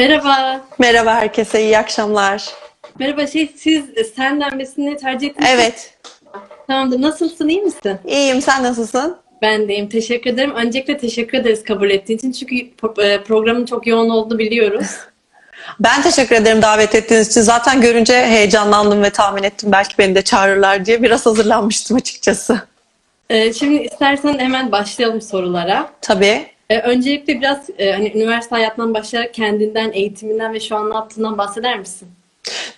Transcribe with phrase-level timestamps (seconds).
[0.00, 0.60] Merhaba.
[0.78, 2.44] Merhaba herkese, iyi akşamlar.
[2.98, 3.84] Merhaba şey siz
[4.16, 5.48] sen denmesini tercih ettiniz.
[5.54, 5.94] Evet,
[6.66, 7.02] Tamamdır.
[7.02, 7.48] Nasılsın?
[7.48, 7.98] iyi misin?
[8.06, 8.42] iyiyim.
[8.42, 9.16] Sen nasılsın?
[9.42, 9.88] Ben deyim.
[9.88, 10.54] Teşekkür ederim.
[10.54, 12.32] Öncelikle teşekkür ederiz kabul ettiğin için.
[12.32, 14.86] Çünkü pro- e, programın çok yoğun olduğunu biliyoruz.
[15.80, 17.40] Ben teşekkür ederim davet ettiğiniz için.
[17.40, 21.02] Zaten görünce heyecanlandım ve tahmin ettim belki beni de çağırırlar diye.
[21.02, 22.60] Biraz hazırlanmıştım açıkçası.
[23.30, 25.90] E, Şimdi istersen hemen başlayalım sorulara.
[26.00, 26.46] Tabii.
[26.70, 31.38] E, Öncelikle biraz e, hani üniversite hayatından başlayarak kendinden, eğitiminden ve şu an ne yaptığından
[31.38, 32.08] bahseder misin?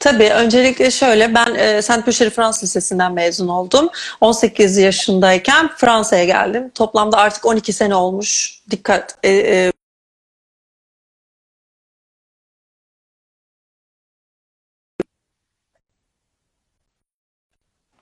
[0.00, 0.30] Tabii.
[0.30, 3.90] Öncelikle şöyle, ben e, Saint Pécheri Fransız Lisesi'nden mezun oldum.
[4.20, 6.70] 18 yaşındayken Fransa'ya geldim.
[6.74, 8.60] Toplamda artık 12 sene olmuş.
[8.70, 9.18] Dikkat.
[9.22, 9.72] e, e,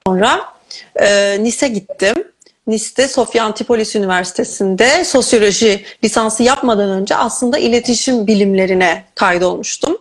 [0.06, 0.40] Sonra
[0.96, 2.14] e, Nice gittim.
[2.70, 9.98] Nice'de Sofya Antipolis Üniversitesi'nde sosyoloji lisansı yapmadan önce aslında iletişim bilimlerine kaydolmuştum.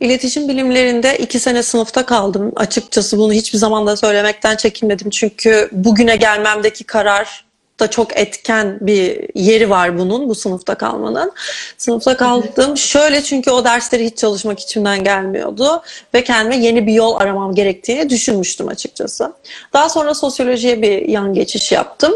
[0.00, 2.52] İletişim bilimlerinde iki sene sınıfta kaldım.
[2.56, 5.10] Açıkçası bunu hiçbir zaman da söylemekten çekinmedim.
[5.10, 7.44] Çünkü bugüne gelmemdeki karar
[7.80, 11.32] da çok etken bir yeri var bunun, bu sınıfta kalmanın.
[11.78, 12.76] Sınıfta kaldım.
[12.76, 15.82] Şöyle çünkü o dersleri hiç çalışmak içimden gelmiyordu.
[16.14, 19.32] Ve kendime yeni bir yol aramam gerektiğini düşünmüştüm açıkçası.
[19.72, 22.12] Daha sonra sosyolojiye bir yan geçiş yaptım.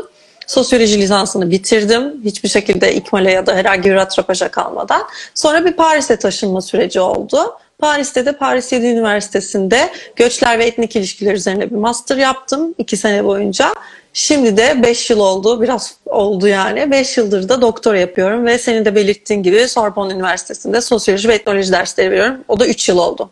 [0.47, 2.21] Sosyoloji lisansını bitirdim.
[2.25, 5.03] Hiçbir şekilde ikmale ya da herhangi bir ratrapaja kalmadan.
[5.35, 7.59] Sonra bir Paris'e taşınma süreci oldu.
[7.79, 13.25] Paris'te de Paris Yedi Üniversitesi'nde göçler ve etnik ilişkiler üzerine bir master yaptım iki sene
[13.25, 13.75] boyunca.
[14.17, 16.91] Şimdi de 5 yıl oldu, biraz oldu yani.
[16.91, 21.73] 5 yıldır da doktora yapıyorum ve senin de belirttiğin gibi Sorbonne Üniversitesi'nde sosyoloji ve etnoloji
[21.73, 22.45] dersleri veriyorum.
[22.49, 23.31] O da 3 yıl oldu.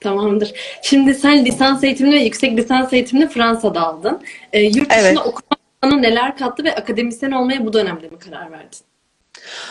[0.00, 0.52] Tamamdır.
[0.82, 4.20] Şimdi sen lisans eğitimini ve yüksek lisans eğitimini Fransa'da aldın.
[4.52, 5.18] E, yurt dışında Evet.
[5.18, 8.78] okumak sana neler kattı ve akademisyen olmaya bu dönemde mi karar verdin?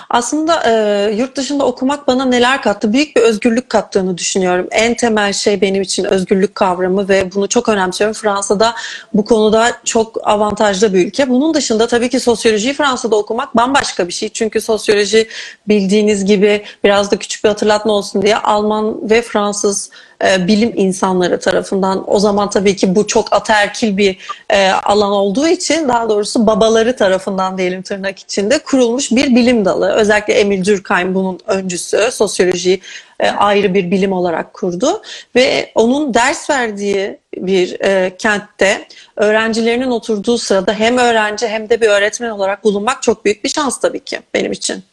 [0.10, 2.94] Aslında e, yurt dışında okumak bana neler kattı?
[2.94, 4.68] Büyük bir özgürlük kattığını düşünüyorum.
[4.72, 8.14] En temel şey benim için özgürlük kavramı ve bunu çok önemsiyorum.
[8.14, 8.76] Fransa'da
[9.14, 11.30] bu konuda çok avantajlı bir ülke.
[11.30, 14.30] Bunun dışında tabii ki sosyolojiyi Fransa'da okumak bambaşka bir şey.
[14.30, 15.28] Çünkü sosyoloji
[15.68, 19.90] bildiğiniz gibi biraz da küçük bir hatırlatma olsun diye Alman ve Fransız
[20.26, 24.18] e, bilim insanları tarafından o zaman tabii ki bu çok ataerkil bir
[24.50, 29.92] e, alan olduğu için daha doğrusu babaları tarafından diyelim tırnak içinde kurulmuş bir bilim dalı.
[29.92, 32.10] Özellikle Emil Durkheim bunun öncüsü.
[32.12, 32.82] Sosyolojiyi
[33.20, 35.02] e, ayrı bir bilim olarak kurdu
[35.36, 41.88] ve onun ders verdiği bir e, kentte öğrencilerinin oturduğu sırada hem öğrenci hem de bir
[41.88, 44.84] öğretmen olarak bulunmak çok büyük bir şans tabii ki benim için.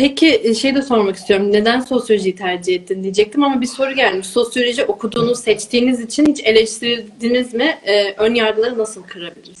[0.00, 1.52] Peki e, şey de sormak istiyorum.
[1.52, 4.26] Neden sosyolojiyi tercih ettin diyecektim ama bir soru gelmiş.
[4.26, 7.78] Sosyoloji okuduğunuz, seçtiğiniz için hiç eleştirdiniz mi?
[7.82, 9.58] E, ön yargıları nasıl kırabiliriz?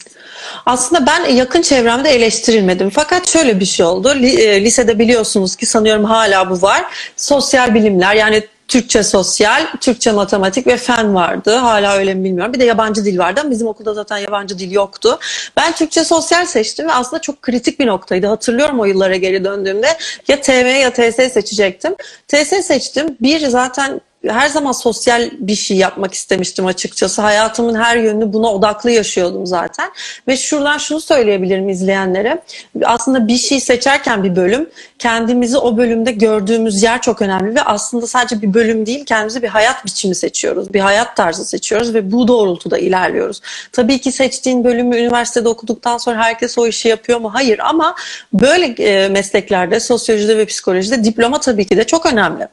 [0.66, 2.90] Aslında ben yakın çevremde eleştirilmedim.
[2.90, 4.14] Fakat şöyle bir şey oldu.
[4.14, 6.84] E, Lisede biliyorsunuz ki sanıyorum hala bu var.
[7.16, 11.54] Sosyal bilimler yani Türkçe sosyal, Türkçe matematik ve fen vardı.
[11.54, 12.52] Hala öyle mi bilmiyorum.
[12.52, 15.18] Bir de yabancı dil vardı ama bizim okulda zaten yabancı dil yoktu.
[15.56, 18.26] Ben Türkçe sosyal seçtim ve aslında çok kritik bir noktaydı.
[18.26, 19.98] Hatırlıyorum o yıllara geri döndüğümde.
[20.28, 21.94] Ya TM ya TS seçecektim.
[22.28, 23.16] TS seçtim.
[23.20, 27.22] Bir zaten her zaman sosyal bir şey yapmak istemiştim açıkçası.
[27.22, 29.90] Hayatımın her yönünü buna odaklı yaşıyordum zaten.
[30.28, 32.42] Ve şuradan şunu söyleyebilirim izleyenlere.
[32.84, 38.06] Aslında bir şey seçerken bir bölüm, kendimizi o bölümde gördüğümüz yer çok önemli ve aslında
[38.06, 40.74] sadece bir bölüm değil, kendimizi bir hayat biçimi seçiyoruz.
[40.74, 43.40] Bir hayat tarzı seçiyoruz ve bu doğrultuda ilerliyoruz.
[43.72, 47.34] Tabii ki seçtiğin bölümü üniversitede okuduktan sonra herkes o işi yapıyor mu?
[47.34, 47.94] Hayır ama
[48.32, 52.48] böyle e, mesleklerde, sosyolojide ve psikolojide diploma tabii ki de çok önemli.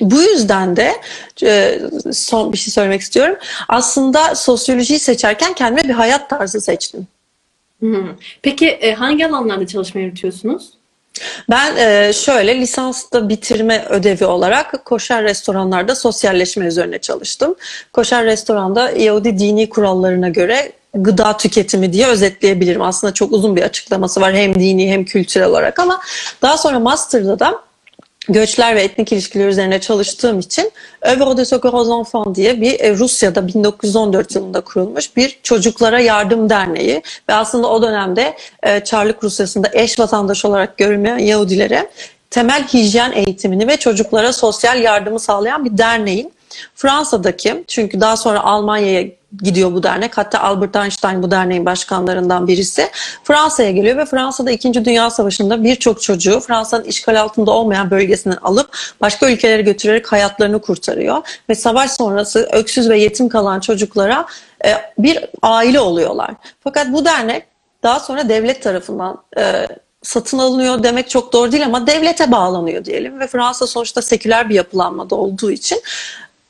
[0.00, 0.92] Bu yüzden de
[1.42, 1.80] e,
[2.12, 3.36] son bir şey söylemek istiyorum.
[3.68, 7.06] Aslında sosyolojiyi seçerken kendime bir hayat tarzı seçtim.
[7.80, 8.04] Hı.
[8.42, 10.70] Peki e, hangi alanlarda çalışma yürütüyorsunuz?
[11.50, 17.54] Ben e, şöyle lisansta bitirme ödevi olarak koşar restoranlarda sosyalleşme üzerine çalıştım.
[17.92, 22.82] Koşar restoranda Yahudi dini kurallarına göre gıda tüketimi diye özetleyebilirim.
[22.82, 26.00] Aslında çok uzun bir açıklaması var hem dini hem kültürel olarak ama
[26.42, 27.62] daha sonra master'da da
[28.28, 30.72] göçler ve etnik ilişkiler üzerine çalıştığım için
[31.02, 36.50] Œuvre de Secours aux Enfants diye bir e, Rusya'da 1914 yılında kurulmuş bir çocuklara yardım
[36.50, 41.90] derneği ve aslında o dönemde e, Çarlık Rusyası'nda eş vatandaş olarak görülmeyen Yahudilere
[42.30, 46.32] temel hijyen eğitimini ve çocuklara sosyal yardımı sağlayan bir derneğin
[46.74, 49.08] Fransa'daki çünkü daha sonra Almanya'ya
[49.42, 50.18] gidiyor bu dernek.
[50.18, 52.90] Hatta Albert Einstein bu derneğin başkanlarından birisi.
[53.24, 54.84] Fransa'ya geliyor ve Fransa'da 2.
[54.84, 61.40] Dünya Savaşı'nda birçok çocuğu Fransa'nın işgal altında olmayan bölgesinden alıp başka ülkelere götürerek hayatlarını kurtarıyor.
[61.48, 64.26] Ve savaş sonrası öksüz ve yetim kalan çocuklara
[64.64, 66.30] e, bir aile oluyorlar.
[66.64, 67.46] Fakat bu dernek
[67.82, 69.66] daha sonra devlet tarafından e,
[70.02, 74.54] satın alınıyor demek çok doğru değil ama devlete bağlanıyor diyelim ve Fransa sonuçta seküler bir
[74.54, 75.82] yapılanmada olduğu için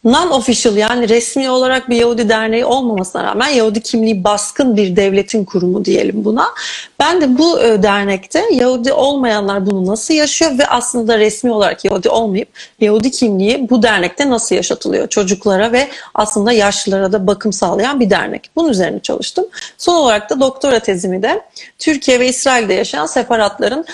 [0.05, 5.85] non-official yani resmi olarak bir Yahudi derneği olmamasına rağmen Yahudi kimliği baskın bir devletin kurumu
[5.85, 6.49] diyelim buna.
[7.01, 12.09] Ben de bu e, dernekte Yahudi olmayanlar bunu nasıl yaşıyor ve aslında resmi olarak Yahudi
[12.09, 12.49] olmayıp
[12.81, 18.51] Yahudi kimliği bu dernekte nasıl yaşatılıyor çocuklara ve aslında yaşlılara da bakım sağlayan bir dernek.
[18.57, 19.45] Bunun üzerine çalıştım.
[19.79, 21.43] Son olarak da doktora tezimi de
[21.79, 23.85] Türkiye ve İsrail'de yaşayan sefaratların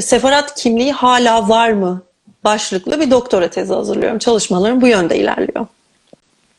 [0.00, 2.02] sefarat kimliği hala var mı
[2.44, 4.18] başlıklı bir doktora tezi hazırlıyorum.
[4.18, 5.66] Çalışmalarım bu yönde ilerliyor.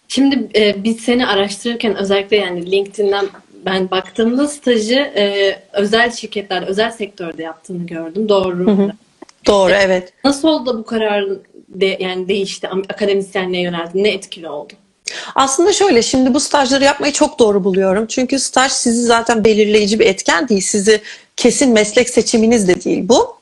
[0.08, 3.26] Şimdi e, biz seni araştırırken özellikle yani LinkedIn'den
[3.66, 8.30] ben baktığımda stajı e, özel şirketlerde, özel sektörde yaptığını gördüm.
[8.30, 8.68] Doğru.
[8.68, 8.92] Hı hı.
[9.48, 10.14] Doğru, evet.
[10.24, 14.04] Nasıl oldu da bu kararın de, yani değişti, akademisyenliğe yöneldin?
[14.04, 14.74] Ne etkili oldu?
[15.36, 18.06] Aslında şöyle şimdi bu stajları yapmayı çok doğru buluyorum.
[18.08, 20.62] Çünkü staj sizi zaten belirleyici bir etken değil.
[20.62, 21.02] Sizi
[21.38, 23.36] kesin meslek seçiminiz de değil bu.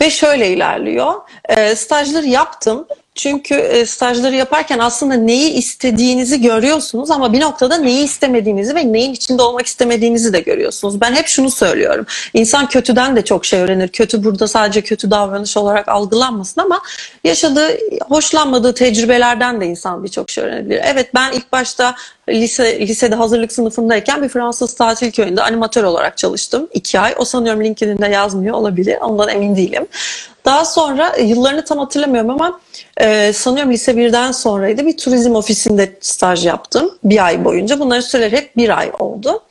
[0.00, 1.14] Ve şöyle ilerliyor.
[1.48, 2.86] E, stajları yaptım.
[3.14, 9.12] Çünkü e, stajları yaparken aslında neyi istediğinizi görüyorsunuz ama bir noktada neyi istemediğinizi ve neyin
[9.12, 11.00] içinde olmak istemediğinizi de görüyorsunuz.
[11.00, 12.06] Ben hep şunu söylüyorum.
[12.34, 13.88] İnsan kötüden de çok şey öğrenir.
[13.88, 16.82] Kötü burada sadece kötü davranış olarak algılanmasın ama
[17.24, 17.78] yaşadığı,
[18.08, 20.80] hoşlanmadığı tecrübelerden de insan birçok şey öğrenebilir.
[20.84, 21.94] Evet ben ilk başta
[22.28, 26.68] lise lisede hazırlık sınıfındayken bir Fransız tatil köyünde animatör olarak çalıştım.
[26.72, 27.14] iki ay.
[27.18, 28.98] O sanıyorum LinkedIn'de yazmıyor olabilir.
[29.00, 29.86] Ondan emin değilim.
[30.44, 32.60] Daha sonra e, yıllarını tam hatırlamıyorum ama
[32.96, 34.86] e, sanıyorum lise 1'den sonraydı.
[34.86, 37.80] Bir turizm ofisinde staj yaptım bir ay boyunca.
[37.80, 39.42] Bunların süreleri hep bir ay oldu.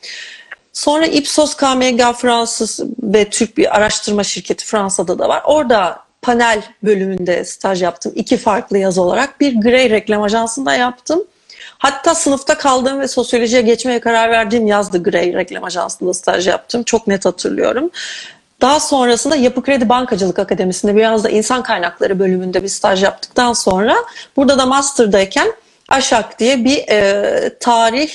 [0.74, 5.42] Sonra Ipsos KMG Fransız ve Türk bir araştırma şirketi Fransa'da da var.
[5.46, 8.12] Orada panel bölümünde staj yaptım.
[8.16, 9.40] iki farklı yaz olarak.
[9.40, 11.24] Bir Grey reklam ajansında yaptım.
[11.84, 16.84] Hatta sınıfta kaldığım ve sosyolojiye geçmeye karar verdiğim yazdı Grey reklam ajansında staj yaptım.
[16.84, 17.90] Çok net hatırlıyorum.
[18.62, 23.96] Daha sonrasında Yapı Kredi Bankacılık Akademisi'nde biraz da insan kaynakları bölümünde bir staj yaptıktan sonra
[24.36, 25.54] burada da master'dayken
[25.90, 28.12] Aşak diye bir e, tarih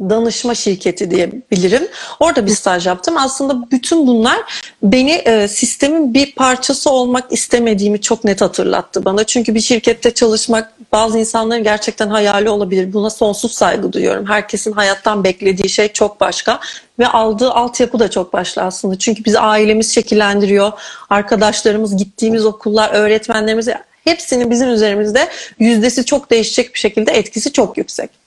[0.00, 1.88] danışma şirketi diyebilirim.
[2.20, 3.16] Orada bir staj yaptım.
[3.18, 9.24] Aslında bütün bunlar beni e, sistemin bir parçası olmak istemediğimi çok net hatırlattı bana.
[9.24, 12.92] Çünkü bir şirkette çalışmak bazı insanların gerçekten hayali olabilir.
[12.92, 14.26] Buna sonsuz saygı duyuyorum.
[14.26, 16.60] Herkesin hayattan beklediği şey çok başka
[16.98, 18.98] ve aldığı altyapı da çok başka aslında.
[18.98, 20.72] Çünkü biz ailemiz şekillendiriyor.
[21.10, 23.68] Arkadaşlarımız, gittiğimiz okullar, öğretmenlerimiz
[24.04, 28.23] hepsinin bizim üzerimizde yüzdesi çok değişecek bir şekilde etkisi çok yüksek.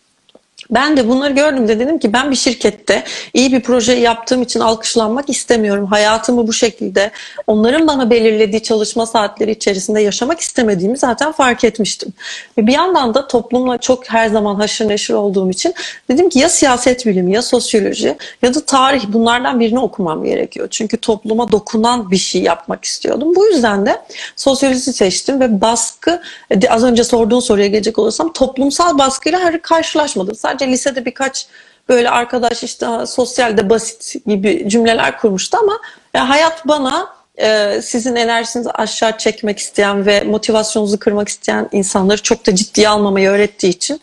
[0.72, 3.04] Ben de bunları gördüm de dedim ki ben bir şirkette
[3.34, 5.86] iyi bir proje yaptığım için alkışlanmak istemiyorum.
[5.86, 7.12] Hayatımı bu şekilde
[7.48, 12.14] onların bana belirlediği çalışma saatleri içerisinde yaşamak istemediğimi zaten fark etmiştim.
[12.58, 15.74] Ve bir yandan da toplumla çok her zaman haşır neşir olduğum için
[16.10, 20.68] dedim ki ya siyaset bilimi ya sosyoloji ya da tarih bunlardan birini okumam gerekiyor.
[20.72, 23.36] Çünkü topluma dokunan bir şey yapmak istiyordum.
[23.36, 24.02] Bu yüzden de
[24.36, 26.22] sosyoloji seçtim ve baskı
[26.70, 30.36] az önce sorduğun soruya gelecek olursam toplumsal baskıyla her karşılaşmadım.
[30.36, 31.48] Sadece sadece lisede birkaç
[31.90, 35.80] böyle arkadaş işte sosyalde basit gibi cümleler kurmuştu ama
[36.14, 37.08] ya hayat bana
[37.38, 43.30] e, sizin enerjinizi aşağı çekmek isteyen ve motivasyonunuzu kırmak isteyen insanları çok da ciddiye almamayı
[43.30, 44.02] öğrettiği için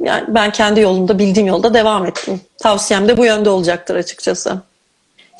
[0.00, 2.40] yani ben kendi yolumda bildiğim yolda devam ettim.
[2.58, 4.56] Tavsiyem de bu yönde olacaktır açıkçası.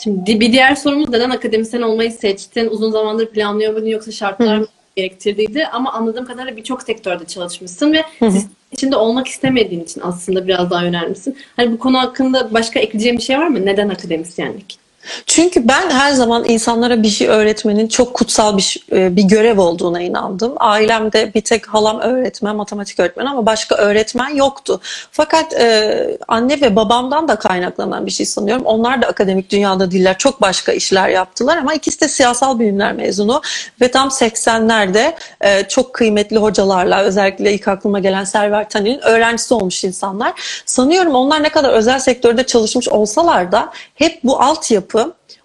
[0.02, 2.68] Şimdi bir diğer sorumuz neden akademisyen olmayı seçtin?
[2.68, 4.66] Uzun zamandır planlıyor muydun yoksa şartlar mı
[4.96, 5.66] gerektirdiydi?
[5.66, 8.38] Ama anladığım kadarıyla birçok sektörde çalışmışsın ve hı hı
[8.72, 11.36] içinde olmak istemediğin için aslında biraz daha yönelmişsin.
[11.56, 13.66] Hani bu konu hakkında başka ekleyeceğim bir şey var mı?
[13.66, 14.81] Neden akademisyenlik?
[15.26, 20.00] Çünkü ben her zaman insanlara bir şey öğretmenin çok kutsal bir e, bir görev olduğuna
[20.00, 20.54] inandım.
[20.56, 24.80] Ailemde bir tek halam öğretmen, matematik öğretmen ama başka öğretmen yoktu.
[25.12, 28.64] Fakat e, anne ve babamdan da kaynaklanan bir şey sanıyorum.
[28.64, 30.18] Onlar da akademik dünyada değiller.
[30.18, 33.42] Çok başka işler yaptılar ama ikisi de siyasal bilimler mezunu
[33.80, 39.84] ve tam 80'lerde e, çok kıymetli hocalarla özellikle ilk aklıma gelen Server Tanil'in öğrencisi olmuş
[39.84, 40.62] insanlar.
[40.66, 44.91] Sanıyorum onlar ne kadar özel sektörde çalışmış olsalar da hep bu altyapı yapı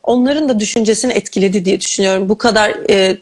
[0.07, 2.29] onların da düşüncesini etkiledi diye düşünüyorum.
[2.29, 3.17] Bu kadar e,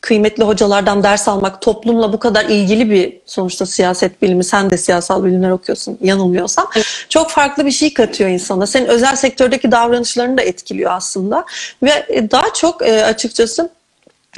[0.00, 5.24] kıymetli hocalardan ders almak, toplumla bu kadar ilgili bir sonuçta siyaset bilimi, sen de siyasal
[5.24, 6.68] bilimler okuyorsun yanılmıyorsam.
[7.08, 8.66] Çok farklı bir şey katıyor insana.
[8.66, 11.44] Senin özel sektördeki davranışlarını da etkiliyor aslında.
[11.82, 13.70] Ve e, daha çok e, açıkçası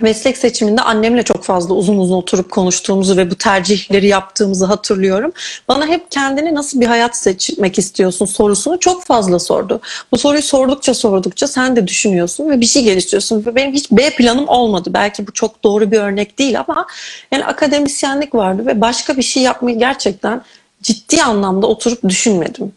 [0.01, 5.33] meslek seçiminde annemle çok fazla uzun uzun oturup konuştuğumuzu ve bu tercihleri yaptığımızı hatırlıyorum.
[5.69, 9.81] Bana hep kendini nasıl bir hayat seçmek istiyorsun sorusunu çok fazla sordu.
[10.13, 13.47] Bu soruyu sordukça sordukça sen de düşünüyorsun ve bir şey geliştiriyorsun.
[13.47, 14.91] Ve benim hiç B planım olmadı.
[14.95, 16.87] Belki bu çok doğru bir örnek değil ama
[17.33, 20.43] yani akademisyenlik vardı ve başka bir şey yapmayı gerçekten
[20.83, 22.73] ciddi anlamda oturup düşünmedim.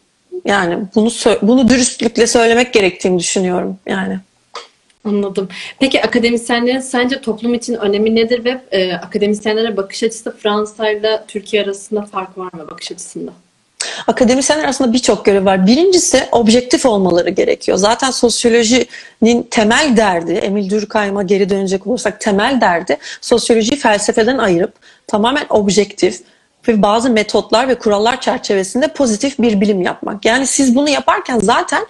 [0.45, 1.09] Yani bunu
[1.41, 4.19] bunu dürüstlükle söylemek gerektiğini düşünüyorum yani.
[5.07, 5.49] Anladım.
[5.79, 11.63] Peki akademisyenlerin sence toplum için önemi nedir ve e, akademisyenlere bakış açısı Fransa ile Türkiye
[11.63, 13.31] arasında fark var mı bakış açısında?
[14.07, 15.67] Akademisyenler arasında birçok görev var.
[15.67, 17.77] Birincisi objektif olmaları gerekiyor.
[17.77, 24.73] Zaten sosyolojinin temel derdi, Emil Durkheim'a geri dönecek olursak temel derdi sosyolojiyi felsefeden ayırıp
[25.07, 26.21] tamamen objektif
[26.67, 30.25] ve bazı metotlar ve kurallar çerçevesinde pozitif bir bilim yapmak.
[30.25, 31.85] Yani siz bunu yaparken zaten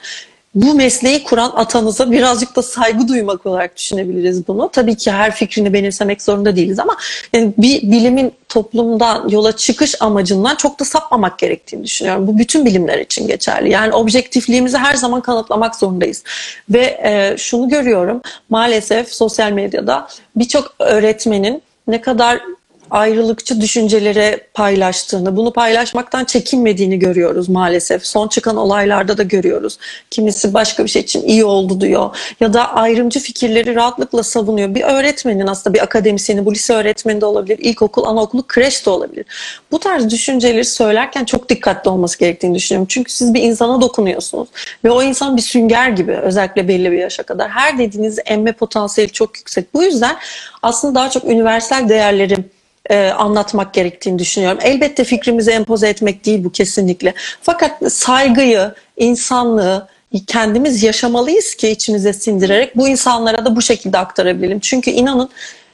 [0.58, 4.70] bu mesleği kuran atanıza birazcık da saygı duymak olarak düşünebiliriz bunu.
[4.74, 6.98] Tabii ki her fikrini benimsemek zorunda değiliz ama
[7.34, 12.28] yani bir bilimin toplumdan yola çıkış amacından çok da sapmamak gerektiğini düşünüyorum.
[12.28, 13.72] Bu bütün bilimler için geçerli.
[13.72, 16.24] Yani objektifliğimizi her zaman kanıtlamak zorundayız.
[16.70, 22.42] Ve e, şunu görüyorum maalesef sosyal medyada birçok öğretmenin ne kadar
[22.91, 28.06] ayrılıkçı düşüncelere paylaştığını, bunu paylaşmaktan çekinmediğini görüyoruz maalesef.
[28.06, 29.77] Son çıkan olaylarda da görüyoruz.
[30.12, 34.75] Kimisi başka bir şey için iyi oldu diyor ya da ayrımcı fikirleri rahatlıkla savunuyor.
[34.75, 39.25] Bir öğretmenin aslında bir akademisyeni, bu lise öğretmeni de olabilir, ilkokul, anaokulu, kreş de olabilir.
[39.72, 42.88] Bu tarz düşünceleri söylerken çok dikkatli olması gerektiğini düşünüyorum.
[42.89, 44.48] Çünkü siz bir insana dokunuyorsunuz
[44.84, 47.50] ve o insan bir sünger gibi özellikle belli bir yaşa kadar.
[47.50, 49.74] Her dediğiniz emme potansiyeli çok yüksek.
[49.74, 50.17] Bu yüzden
[50.62, 52.57] aslında daha çok üniversal değerleri
[52.89, 54.60] e, anlatmak gerektiğini düşünüyorum.
[54.62, 57.13] Elbette fikrimizi empoze etmek değil bu kesinlikle.
[57.41, 59.88] Fakat saygıyı, insanlığı
[60.27, 64.60] kendimiz yaşamalıyız ki içimize sindirerek bu insanlara da bu şekilde aktarabilelim.
[64.60, 65.29] Çünkü inanın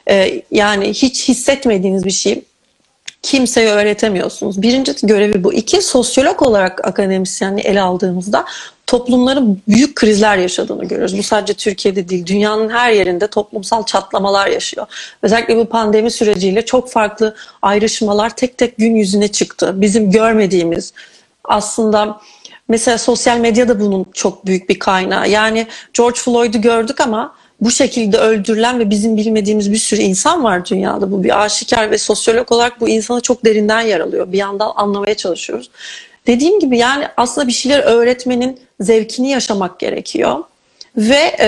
[0.09, 2.43] e, yani hiç hissetmediğiniz bir şey
[3.21, 4.61] kimseye öğretemiyorsunuz.
[4.61, 5.53] Birinci görevi bu.
[5.53, 8.45] İki, sosyolog olarak akademisyenliği ele aldığımızda
[8.87, 11.17] toplumların büyük krizler yaşadığını görüyoruz.
[11.17, 14.87] Bu sadece Türkiye'de değil, dünyanın her yerinde toplumsal çatlamalar yaşıyor.
[15.21, 19.81] Özellikle bu pandemi süreciyle çok farklı ayrışmalar tek tek gün yüzüne çıktı.
[19.81, 20.93] Bizim görmediğimiz
[21.43, 22.21] aslında
[22.67, 25.29] mesela sosyal medya da bunun çok büyük bir kaynağı.
[25.29, 30.65] Yani George Floyd'u gördük ama bu şekilde öldürülen ve bizim bilmediğimiz bir sürü insan var
[30.65, 31.11] dünyada.
[31.11, 34.31] Bu bir aşikar ve sosyolog olarak bu insanı çok derinden yaralıyor.
[34.31, 35.69] Bir yandan anlamaya çalışıyoruz.
[36.27, 40.43] Dediğim gibi yani aslında bir şeyler öğretmenin zevkini yaşamak gerekiyor.
[40.97, 41.47] Ve e,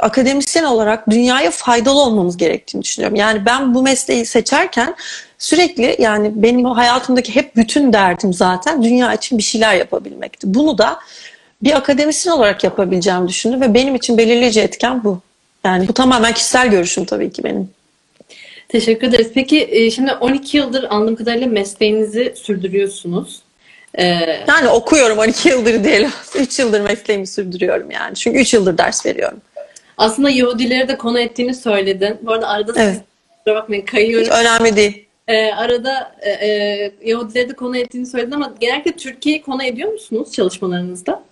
[0.00, 3.16] akademisyen olarak dünyaya faydalı olmamız gerektiğini düşünüyorum.
[3.16, 4.94] Yani ben bu mesleği seçerken
[5.38, 10.54] sürekli yani benim hayatımdaki hep bütün derdim zaten dünya için bir şeyler yapabilmekti.
[10.54, 10.98] Bunu da
[11.62, 15.20] bir akademisyen olarak yapabileceğimi düşündüm ve benim için belirleyici etken bu.
[15.64, 17.70] Yani bu tamamen kişisel görüşüm tabii ki benim.
[18.68, 19.30] Teşekkür ederiz.
[19.34, 23.41] Peki e, şimdi 12 yıldır anladığım kadarıyla mesleğinizi sürdürüyorsunuz.
[23.98, 24.04] Ee,
[24.48, 26.10] yani okuyorum 12 yıldır diyelim.
[26.34, 28.14] 3 yıldır mesleğimi sürdürüyorum yani.
[28.14, 29.40] Çünkü 3 yıldır ders veriyorum.
[29.98, 32.18] Aslında Yahudileri de konu ettiğini söyledin.
[32.22, 33.00] Bu arada arada evet.
[33.46, 34.26] siz bakmayın kayıyorum.
[34.26, 35.08] Hiç önemli değil.
[35.28, 40.32] Ee, arada e, e, Yahudileri de konu ettiğini söyledin ama genellikle Türkiye'yi konu ediyor musunuz
[40.32, 41.22] çalışmalarınızda?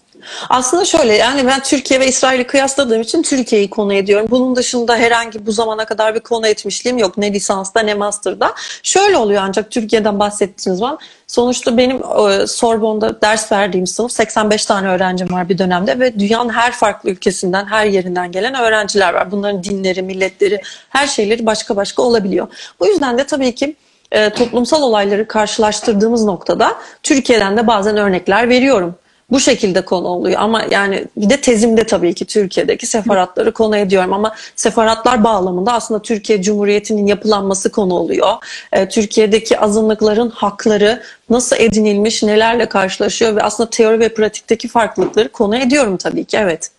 [0.49, 4.27] Aslında şöyle yani ben Türkiye ve İsrail'i kıyasladığım için Türkiye'yi konu ediyorum.
[4.31, 7.19] Bunun dışında herhangi bu zamana kadar bir konu etmişliğim yok.
[7.19, 8.55] Ne lisansta ne master'da.
[8.83, 10.99] Şöyle oluyor ancak Türkiye'den bahsettiğiniz zaman.
[11.27, 16.49] Sonuçta benim e, Sorbon'da ders verdiğim sınıf 85 tane öğrencim var bir dönemde ve dünyanın
[16.49, 19.31] her farklı ülkesinden, her yerinden gelen öğrenciler var.
[19.31, 22.49] Bunların dinleri, milletleri, her şeyleri başka başka olabiliyor.
[22.81, 23.77] Bu yüzden de tabii ki
[24.12, 28.95] e, toplumsal olayları karşılaştırdığımız noktada Türkiye'den de bazen örnekler veriyorum
[29.30, 34.12] bu şekilde konu oluyor ama yani bir de tezimde tabii ki Türkiye'deki sefaratları konu ediyorum
[34.12, 38.37] ama sefaratlar bağlamında aslında Türkiye Cumhuriyeti'nin yapılanması konu oluyor.
[38.72, 45.56] Ee, Türkiye'deki azınlıkların hakları nasıl edinilmiş, nelerle karşılaşıyor ve aslında teori ve pratikteki farklılıkları konu
[45.56, 46.70] ediyorum tabii ki evet.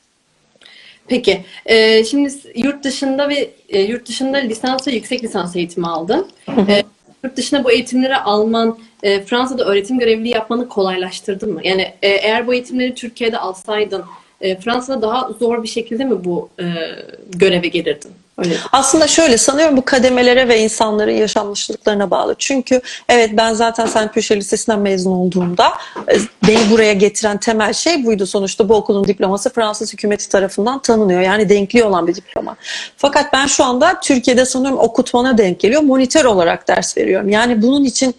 [1.07, 6.27] Peki, e, şimdi yurt dışında ve e, yurt dışında lisans ve yüksek lisans eğitimi aldın.
[6.67, 6.83] E,
[7.23, 11.59] yurt dışına bu eğitimleri alman e, Fransa'da öğretim görevliliği yapmanı kolaylaştırdı mı?
[11.63, 14.03] Yani e, eğer bu eğitimleri Türkiye'de alsaydın
[14.41, 16.65] e, Fransa'da daha zor bir şekilde mi bu e,
[17.29, 18.11] göreve gelirdin?
[18.71, 22.35] Aslında şöyle sanıyorum bu kademelere ve insanların yaşanmışlıklarına bağlı.
[22.37, 25.67] Çünkü evet ben zaten Saint Püçe Lisesi'nden mezun olduğumda
[25.97, 26.17] e,
[26.47, 28.25] beni buraya getiren temel şey buydu.
[28.25, 31.21] Sonuçta bu okulun diploması Fransız hükümeti tarafından tanınıyor.
[31.21, 32.55] Yani denkli olan bir diploma.
[32.97, 35.81] Fakat ben şu anda Türkiye'de sanıyorum okutmana denk geliyor.
[35.81, 37.29] Monitör olarak ders veriyorum.
[37.29, 38.15] Yani bunun için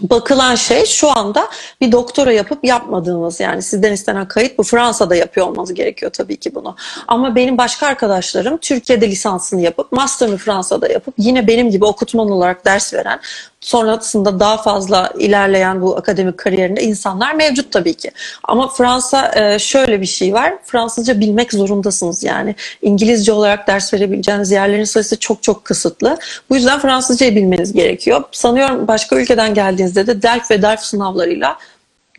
[0.00, 1.48] bakılan şey şu anda
[1.80, 6.54] bir doktora yapıp yapmadığınız yani sizden istenen kayıt bu Fransa'da yapıyor olmanız gerekiyor tabii ki
[6.54, 6.76] bunu.
[7.08, 12.64] Ama benim başka arkadaşlarım Türkiye'de lisansını yapıp master'ını Fransa'da yapıp yine benim gibi okutman olarak
[12.64, 13.20] ders veren
[13.60, 18.10] sonrasında daha fazla ilerleyen bu akademik kariyerinde insanlar mevcut tabii ki.
[18.44, 20.54] Ama Fransa e, şöyle bir şey var.
[20.64, 22.54] Fransızca bilmek zorundasınız yani.
[22.82, 26.18] İngilizce olarak ders verebileceğiniz yerlerin sayısı çok çok kısıtlı.
[26.50, 28.22] Bu yüzden Fransızcayı bilmeniz gerekiyor.
[28.32, 31.56] Sanıyorum başka ülkeden geldiğinizde de DELF ve DELF sınavlarıyla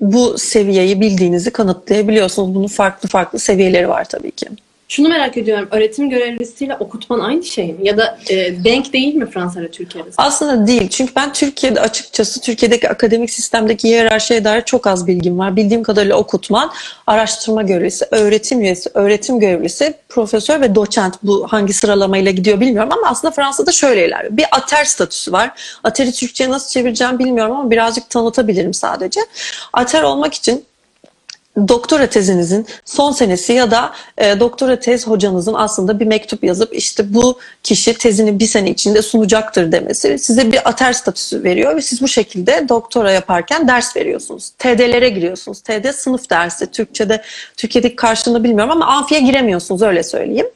[0.01, 2.55] bu seviyeyi bildiğinizi kanıtlayabiliyorsunuz.
[2.55, 4.47] Bunun farklı farklı seviyeleri var tabii ki.
[4.91, 5.67] Şunu merak ediyorum.
[5.71, 7.79] Öğretim görevlisiyle okutman aynı şey mi?
[7.81, 10.09] Ya da e, denk değil mi Fransa ile Türkiye'de?
[10.17, 10.89] Aslında değil.
[10.89, 15.55] Çünkü ben Türkiye'de açıkçası Türkiye'deki akademik sistemdeki hiyerarşiye dair çok az bilgim var.
[15.55, 16.71] Bildiğim kadarıyla okutman,
[17.07, 21.15] araştırma görevlisi, öğretim üyesi, öğretim görevlisi, profesör ve doçent.
[21.23, 24.37] Bu hangi sıralamayla gidiyor bilmiyorum ama aslında Fransa'da şöyle ilerliyor.
[24.37, 25.77] Bir ater statüsü var.
[25.83, 29.21] Ateri Türkçe'ye nasıl çevireceğim bilmiyorum ama birazcık tanıtabilirim sadece.
[29.73, 30.65] Ater olmak için
[31.57, 37.13] doktora tezinizin son senesi ya da e, doktora tez hocanızın aslında bir mektup yazıp işte
[37.13, 42.01] bu kişi tezini bir sene içinde sunacaktır demesi size bir ater statüsü veriyor ve siz
[42.01, 44.49] bu şekilde doktora yaparken ders veriyorsunuz.
[44.49, 45.61] TD'lere giriyorsunuz.
[45.61, 46.71] TD sınıf dersi.
[46.71, 47.21] Türkçe'de
[47.57, 50.47] Türkiye'deki karşılığını bilmiyorum ama amfiye giremiyorsunuz öyle söyleyeyim.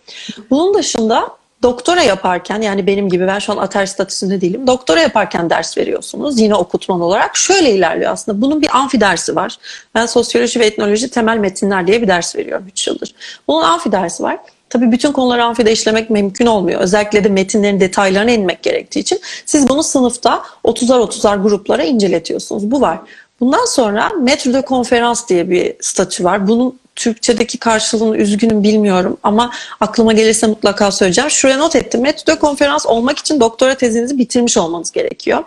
[0.49, 1.29] Bunun dışında
[1.63, 4.67] doktora yaparken yani benim gibi ben şu an ater statüsünde değilim.
[4.67, 7.37] Doktora yaparken ders veriyorsunuz yine okutman olarak.
[7.37, 8.41] Şöyle ilerliyor aslında.
[8.41, 9.57] Bunun bir amfi dersi var.
[9.95, 13.15] Ben sosyoloji ve etnoloji temel metinler diye bir ders veriyorum 3 yıldır.
[13.47, 14.37] Bunun amfi dersi var.
[14.69, 16.81] Tabii bütün konuları amfide işlemek mümkün olmuyor.
[16.81, 22.71] Özellikle de metinlerin detaylarına inmek gerektiği için siz bunu sınıfta 30'ar 30'ar gruplara inceletiyorsunuz.
[22.71, 22.99] Bu var.
[23.39, 26.47] Bundan sonra metro konferans diye bir statü var.
[26.47, 31.29] Bunun Türkçedeki karşılığını üzgünüm bilmiyorum ama aklıma gelirse mutlaka söyleyeceğim.
[31.29, 32.01] Şuraya not ettim.
[32.01, 35.43] Metode konferans olmak için doktora tezinizi bitirmiş olmanız gerekiyor.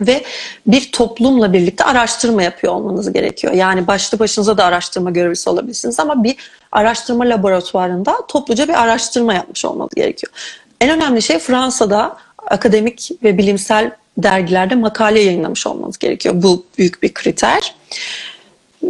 [0.00, 0.24] Ve
[0.66, 3.52] bir toplumla birlikte araştırma yapıyor olmanız gerekiyor.
[3.52, 6.36] Yani başlı başınıza da araştırma görevlisi olabilirsiniz ama bir
[6.72, 10.32] araştırma laboratuvarında topluca bir araştırma yapmış olmanız gerekiyor.
[10.80, 12.16] En önemli şey Fransa'da
[12.46, 16.34] akademik ve bilimsel dergilerde makale yayınlamış olmanız gerekiyor.
[16.38, 17.74] Bu büyük bir kriter.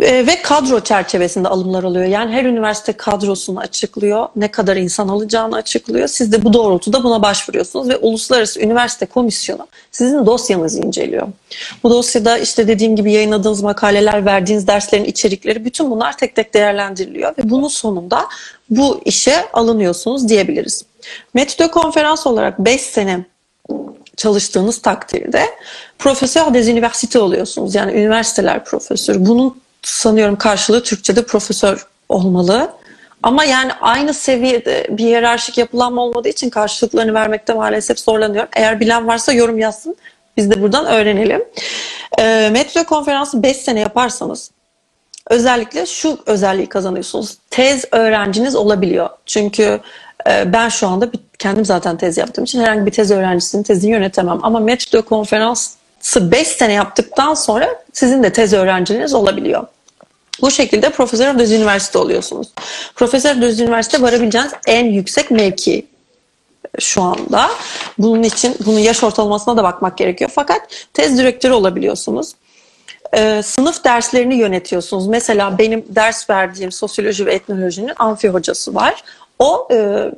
[0.02, 2.04] Ee, ve kadro çerçevesinde alımlar oluyor.
[2.04, 6.08] Yani her üniversite kadrosunu açıklıyor, ne kadar insan alacağını açıklıyor.
[6.08, 11.28] Siz de bu doğrultuda buna başvuruyorsunuz ve Uluslararası Üniversite Komisyonu sizin dosyanızı inceliyor.
[11.82, 17.30] Bu dosyada işte dediğim gibi yayınladığınız makaleler, verdiğiniz derslerin içerikleri bütün bunlar tek tek değerlendiriliyor
[17.30, 18.26] ve bunun sonunda
[18.70, 20.84] bu işe alınıyorsunuz diyebiliriz.
[21.34, 23.24] Metode konferans olarak 5 sene
[24.16, 25.44] çalıştığınız takdirde
[25.98, 27.74] profesör des üniversite oluyorsunuz.
[27.74, 29.26] Yani üniversiteler profesörü.
[29.26, 32.70] Bunun sanıyorum karşılığı Türkçe'de profesör olmalı.
[33.22, 38.48] Ama yani aynı seviyede bir hiyerarşik yapılanma olmadığı için karşılıklarını vermekte maalesef zorlanıyorum.
[38.56, 39.96] Eğer bilen varsa yorum yazsın.
[40.36, 41.44] Biz de buradan öğrenelim.
[42.18, 44.50] E, Metro konferansı 5 sene yaparsanız
[45.30, 47.38] özellikle şu özelliği kazanıyorsunuz.
[47.50, 49.08] Tez öğrenciniz olabiliyor.
[49.26, 49.80] Çünkü
[50.28, 53.90] e, ben şu anda bir, kendim zaten tez yaptığım için herhangi bir tez öğrencisinin tezini
[53.90, 54.38] yönetemem.
[54.42, 55.83] Ama Metro konferansı
[56.16, 59.66] 5 sene yaptıktan sonra sizin de tez öğrenciniz olabiliyor.
[60.40, 62.48] Bu şekilde profesör düz üniversite oluyorsunuz.
[62.94, 65.86] Profesör düz üniversite varabileceğiniz en yüksek mevki
[66.78, 67.50] şu anda.
[67.98, 70.30] Bunun için bunun yaş ortalamasına da bakmak gerekiyor.
[70.34, 72.32] Fakat tez direktörü olabiliyorsunuz.
[73.16, 75.06] Ee, sınıf derslerini yönetiyorsunuz.
[75.06, 79.04] Mesela benim ders verdiğim sosyoloji ve etnolojinin amfi hocası var.
[79.38, 80.10] O e,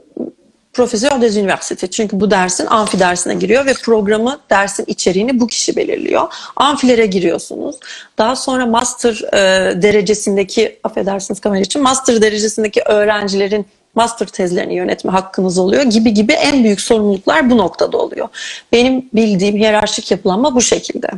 [0.76, 1.86] profesör des üniversite.
[1.86, 6.22] Çünkü bu dersin amfi dersine giriyor ve programı, dersin içeriğini bu kişi belirliyor.
[6.56, 7.76] Amfilere giriyorsunuz.
[8.18, 15.58] Daha sonra master e, derecesindeki, affedersiniz kamera için, master derecesindeki öğrencilerin master tezlerini yönetme hakkınız
[15.58, 18.28] oluyor gibi gibi en büyük sorumluluklar bu noktada oluyor.
[18.72, 21.08] Benim bildiğim hiyerarşik yapılanma bu şekilde.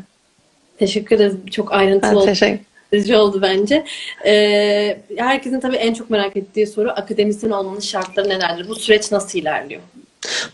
[0.78, 1.34] Teşekkür ederiz.
[1.50, 2.26] Çok ayrıntılı ben oldu.
[2.26, 3.84] Teşekkür Üzücü oldu bence.
[4.26, 8.68] Ee, herkesin tabii en çok merak ettiği soru akademisyen olmanın şartları nelerdir?
[8.68, 9.80] Bu süreç nasıl ilerliyor?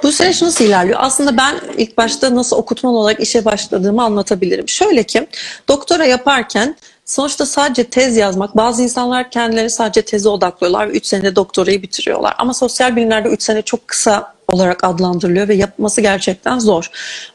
[0.02, 0.98] Bu süreç nasıl ilerliyor?
[1.02, 4.68] Aslında ben ilk başta nasıl okutman olarak işe başladığımı anlatabilirim.
[4.68, 5.26] Şöyle ki
[5.68, 11.36] doktora yaparken sonuçta sadece tez yazmak, bazı insanlar kendileri sadece teze odaklıyorlar ve 3 senede
[11.36, 12.34] doktorayı bitiriyorlar.
[12.38, 16.90] Ama sosyal bilimlerde 3 sene çok kısa olarak adlandırılıyor ve yapması gerçekten zor.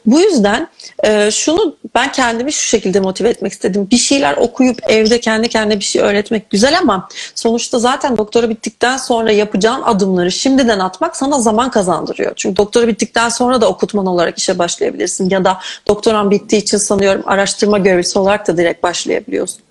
[0.06, 0.67] Bu yüzden
[1.04, 3.88] e, şunu ben kendimi şu şekilde motive etmek istedim.
[3.91, 8.98] Bir şeyler okuyup evde kendi kendine bir şey öğretmek güzel ama sonuçta zaten doktora bittikten
[8.98, 12.32] sonra yapacağın adımları şimdiden atmak sana zaman kazandırıyor.
[12.36, 17.24] Çünkü doktora bittikten sonra da okutman olarak işe başlayabilirsin ya da doktoran bittiği için sanıyorum
[17.26, 19.62] araştırma görevlisi olarak da direkt başlayabiliyorsun.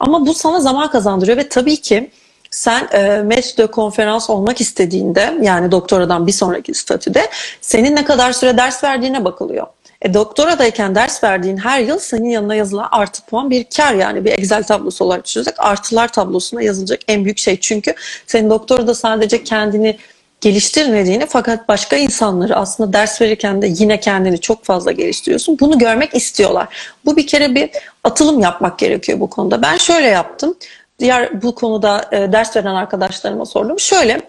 [0.00, 2.10] Ama bu sana zaman kazandırıyor ve tabii ki
[2.50, 7.28] sen e, match de konferans olmak istediğinde yani doktoradan bir sonraki statüde
[7.60, 9.66] senin ne kadar süre ders verdiğine bakılıyor.
[10.02, 14.32] E, doktoradayken ders verdiğin her yıl senin yanına yazılan artı puan bir kar yani bir
[14.32, 17.60] Excel tablosu olarak düşünecek artılar tablosuna yazılacak en büyük şey.
[17.60, 17.94] Çünkü
[18.26, 19.98] senin doktorada sadece kendini
[20.40, 25.58] geliştirmediğini fakat başka insanları aslında ders verirken de yine kendini çok fazla geliştiriyorsun.
[25.60, 26.68] Bunu görmek istiyorlar.
[27.04, 27.70] Bu bir kere bir
[28.04, 29.62] atılım yapmak gerekiyor bu konuda.
[29.62, 30.54] Ben şöyle yaptım
[30.98, 33.80] diğer bu konuda e, ders veren arkadaşlarıma sordum.
[33.80, 34.20] Şöyle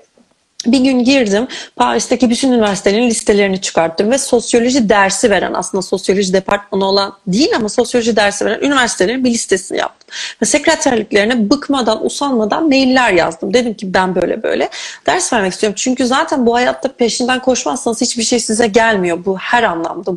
[0.65, 6.85] bir gün girdim Paris'teki bütün üniversitelerin listelerini çıkarttım ve sosyoloji dersi veren aslında sosyoloji departmanı
[6.85, 10.09] olan değil ama sosyoloji dersi veren üniversitelerin bir listesini yaptım.
[10.41, 13.53] Ve sekreterliklerine bıkmadan usanmadan mailler yazdım.
[13.53, 14.69] Dedim ki ben böyle böyle
[15.05, 15.75] ders vermek istiyorum.
[15.77, 19.25] Çünkü zaten bu hayatta peşinden koşmazsanız hiçbir şey size gelmiyor.
[19.25, 20.11] Bu her anlamda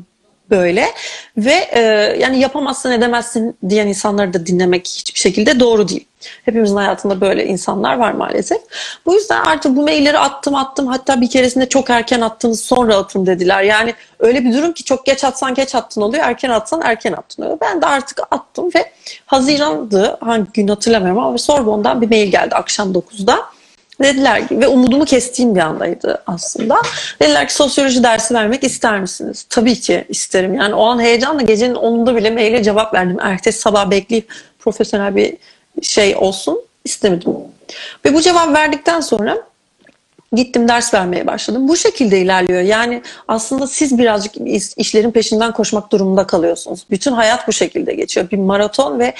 [0.50, 0.86] böyle
[1.36, 1.80] ve e,
[2.20, 6.06] yani yapamazsın edemezsin diyen insanları da dinlemek hiçbir şekilde doğru değil.
[6.44, 8.58] Hepimizin hayatında böyle insanlar var maalesef.
[9.06, 13.26] Bu yüzden artık bu mailleri attım attım hatta bir keresinde çok erken attınız sonra atın
[13.26, 13.62] dediler.
[13.62, 17.42] Yani öyle bir durum ki çok geç atsan geç attın oluyor erken atsan erken attın
[17.42, 17.58] oluyor.
[17.60, 18.92] Ben de artık attım ve
[19.26, 23.44] Haziran'dı hangi gün hatırlamıyorum ama Sorbon'dan bir mail geldi akşam 9'da
[24.02, 26.76] Dediler ki ve umudumu kestiğim bir andaydı aslında.
[27.22, 29.46] Dediler ki sosyoloji dersi vermek ister misiniz?
[29.50, 30.54] Tabii ki isterim.
[30.54, 33.16] Yani o an heyecanla gecenin 10'unda bile maile cevap verdim.
[33.20, 35.36] Ertesi sabah bekleyip profesyonel bir
[35.82, 37.34] şey olsun istemedim.
[38.04, 39.38] Ve bu cevap verdikten sonra
[40.32, 41.68] gittim ders vermeye başladım.
[41.68, 42.60] Bu şekilde ilerliyor.
[42.60, 44.34] Yani aslında siz birazcık
[44.76, 46.86] işlerin peşinden koşmak durumunda kalıyorsunuz.
[46.90, 48.30] Bütün hayat bu şekilde geçiyor.
[48.30, 49.14] Bir maraton ve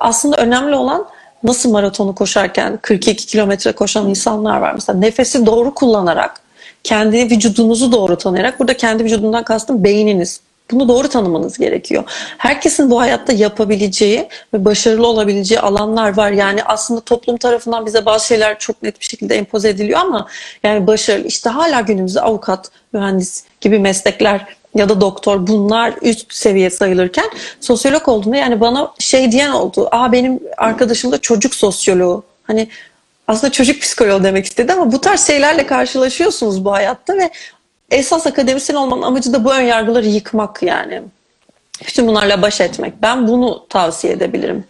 [0.00, 1.08] aslında önemli olan
[1.42, 4.72] nasıl maratonu koşarken 42 kilometre koşan insanlar var.
[4.74, 6.40] Mesela nefesi doğru kullanarak,
[6.84, 10.40] kendi vücudunuzu doğru tanıyarak, burada kendi vücudundan kastım beyniniz.
[10.70, 12.04] Bunu doğru tanımanız gerekiyor.
[12.38, 16.30] Herkesin bu hayatta yapabileceği ve başarılı olabileceği alanlar var.
[16.30, 20.28] Yani aslında toplum tarafından bize bazı şeyler çok net bir şekilde empoze ediliyor ama
[20.62, 26.70] yani başarılı işte hala günümüzde avukat, mühendis gibi meslekler ya da doktor bunlar üst seviye
[26.70, 27.24] sayılırken
[27.60, 29.88] sosyolog olduğunda yani bana şey diyen oldu.
[29.90, 32.24] Aa benim arkadaşım da çocuk sosyoloğu.
[32.42, 32.68] Hani
[33.28, 37.30] aslında çocuk psikoloğu demek istedi ama bu tarz şeylerle karşılaşıyorsunuz bu hayatta ve
[37.90, 41.02] esas akademisyen olmanın amacı da bu ön yargıları yıkmak yani.
[41.86, 43.02] Bütün bunlarla baş etmek.
[43.02, 44.64] Ben bunu tavsiye edebilirim.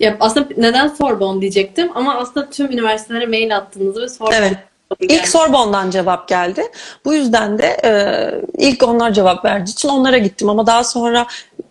[0.00, 4.56] Ya aslında neden Sorbonne diyecektim ama aslında tüm üniversitelere mail attığınızı ve Sorbonne evet.
[5.00, 6.62] İlk Sorbonne'dan cevap geldi.
[7.04, 7.90] Bu yüzden de e,
[8.58, 11.26] ilk onlar cevap verdiği için onlara gittim ama daha sonra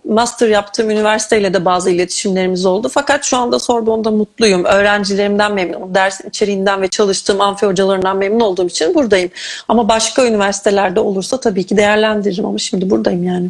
[0.05, 2.89] master yaptığım üniversiteyle de bazı iletişimlerimiz oldu.
[2.93, 4.65] Fakat şu anda Sorbonne'da mutluyum.
[4.65, 5.95] Öğrencilerimden memnunum.
[5.95, 9.31] Ders içeriğinden ve çalıştığım amfi hocalarından memnun olduğum için buradayım.
[9.67, 13.49] Ama başka üniversitelerde olursa tabii ki değerlendiririm ama şimdi buradayım yani.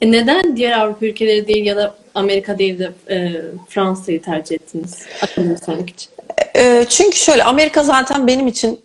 [0.00, 5.02] E neden diğer Avrupa ülkeleri değil ya da Amerika değil de e, Fransa'yı tercih ettiniz
[5.22, 6.10] akademisyenlik için?
[6.56, 8.80] E, çünkü şöyle Amerika zaten benim için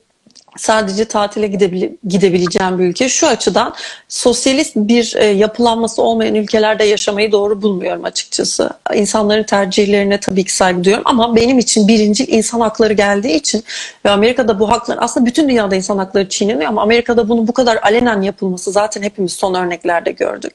[0.58, 3.10] sadece tatile gidebile, gidebileceğim bir ülke.
[3.10, 3.74] Şu açıdan
[4.10, 8.70] sosyalist bir e, yapılanması olmayan ülkelerde yaşamayı doğru bulmuyorum açıkçası.
[8.94, 13.64] İnsanların tercihlerine tabii ki saygı duyuyorum ama benim için birinci insan hakları geldiği için
[14.06, 17.80] ve Amerika'da bu haklar aslında bütün dünyada insan hakları çiğneniyor ama Amerika'da bunu bu kadar
[17.84, 20.54] alenen yapılması zaten hepimiz son örneklerde gördük.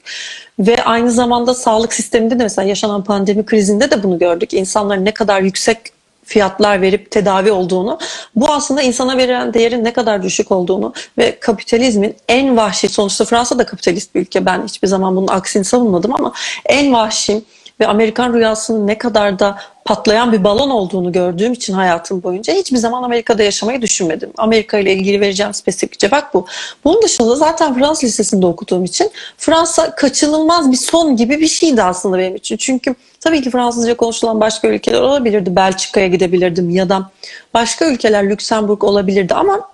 [0.59, 4.53] Ve aynı zamanda sağlık sisteminde de mesela yaşanan pandemi krizinde de bunu gördük.
[4.53, 5.98] İnsanların ne kadar yüksek
[6.29, 7.99] fiyatlar verip tedavi olduğunu,
[8.35, 13.59] bu aslında insana verilen değerin ne kadar düşük olduğunu ve kapitalizmin en vahşi, sonuçta Fransa
[13.59, 16.33] da kapitalist bir ülke, ben hiçbir zaman bunun aksini savunmadım ama
[16.65, 17.41] en vahşi
[17.79, 22.77] ve Amerikan rüyasının ne kadar da patlayan bir balon olduğunu gördüğüm için hayatım boyunca hiçbir
[22.77, 24.31] zaman Amerika'da yaşamayı düşünmedim.
[24.37, 26.45] Amerika ile ilgili vereceğim spesifik cevap bu.
[26.83, 32.17] Bunun dışında zaten Fransız Lisesi'nde okuduğum için Fransa kaçınılmaz bir son gibi bir şeydi aslında
[32.17, 32.57] benim için.
[32.57, 35.55] Çünkü tabii ki Fransızca konuşulan başka ülkeler olabilirdi.
[35.55, 37.11] Belçika'ya gidebilirdim ya da
[37.53, 39.69] başka ülkeler Lüksemburg olabilirdi ama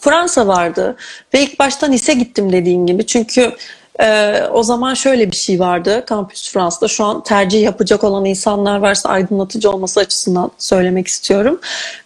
[0.00, 0.96] Fransa vardı
[1.34, 3.06] ve ilk başta Nice gittim dediğim gibi.
[3.06, 3.52] Çünkü
[4.00, 6.88] ee, o zaman şöyle bir şey vardı Campus France'da.
[6.88, 11.60] Şu an tercih yapacak olan insanlar varsa aydınlatıcı olması açısından söylemek istiyorum.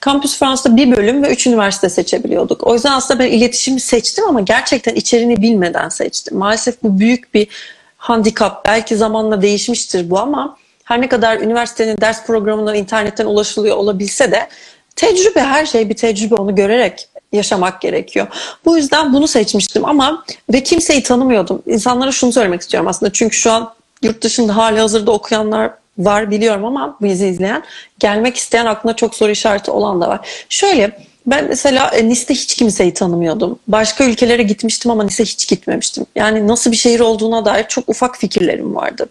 [0.05, 2.67] Campus France'da bir bölüm ve üç üniversite seçebiliyorduk.
[2.67, 6.39] O yüzden aslında ben iletişimi seçtim ama gerçekten içeriğini bilmeden seçtim.
[6.39, 7.49] Maalesef bu büyük bir
[7.97, 8.65] handikap.
[8.65, 14.49] Belki zamanla değişmiştir bu ama her ne kadar üniversitenin ders programından internetten ulaşılıyor olabilse de
[14.97, 18.27] tecrübe her şey bir tecrübe onu görerek yaşamak gerekiyor.
[18.65, 21.63] Bu yüzden bunu seçmiştim ama ve kimseyi tanımıyordum.
[21.67, 23.13] İnsanlara şunu söylemek istiyorum aslında.
[23.13, 27.63] Çünkü şu an yurt dışında hali hazırda okuyanlar var biliyorum ama bizi izleyen
[27.99, 30.47] gelmek isteyen aklında çok soru işareti olan da var.
[30.49, 33.59] Şöyle ben mesela e, Nice'de hiç kimseyi tanımıyordum.
[33.69, 36.07] Başka ülkelere gitmiştim ama Nice hiç gitmemiştim.
[36.17, 39.09] Yani nasıl bir şehir olduğuna dair çok ufak fikirlerim vardı.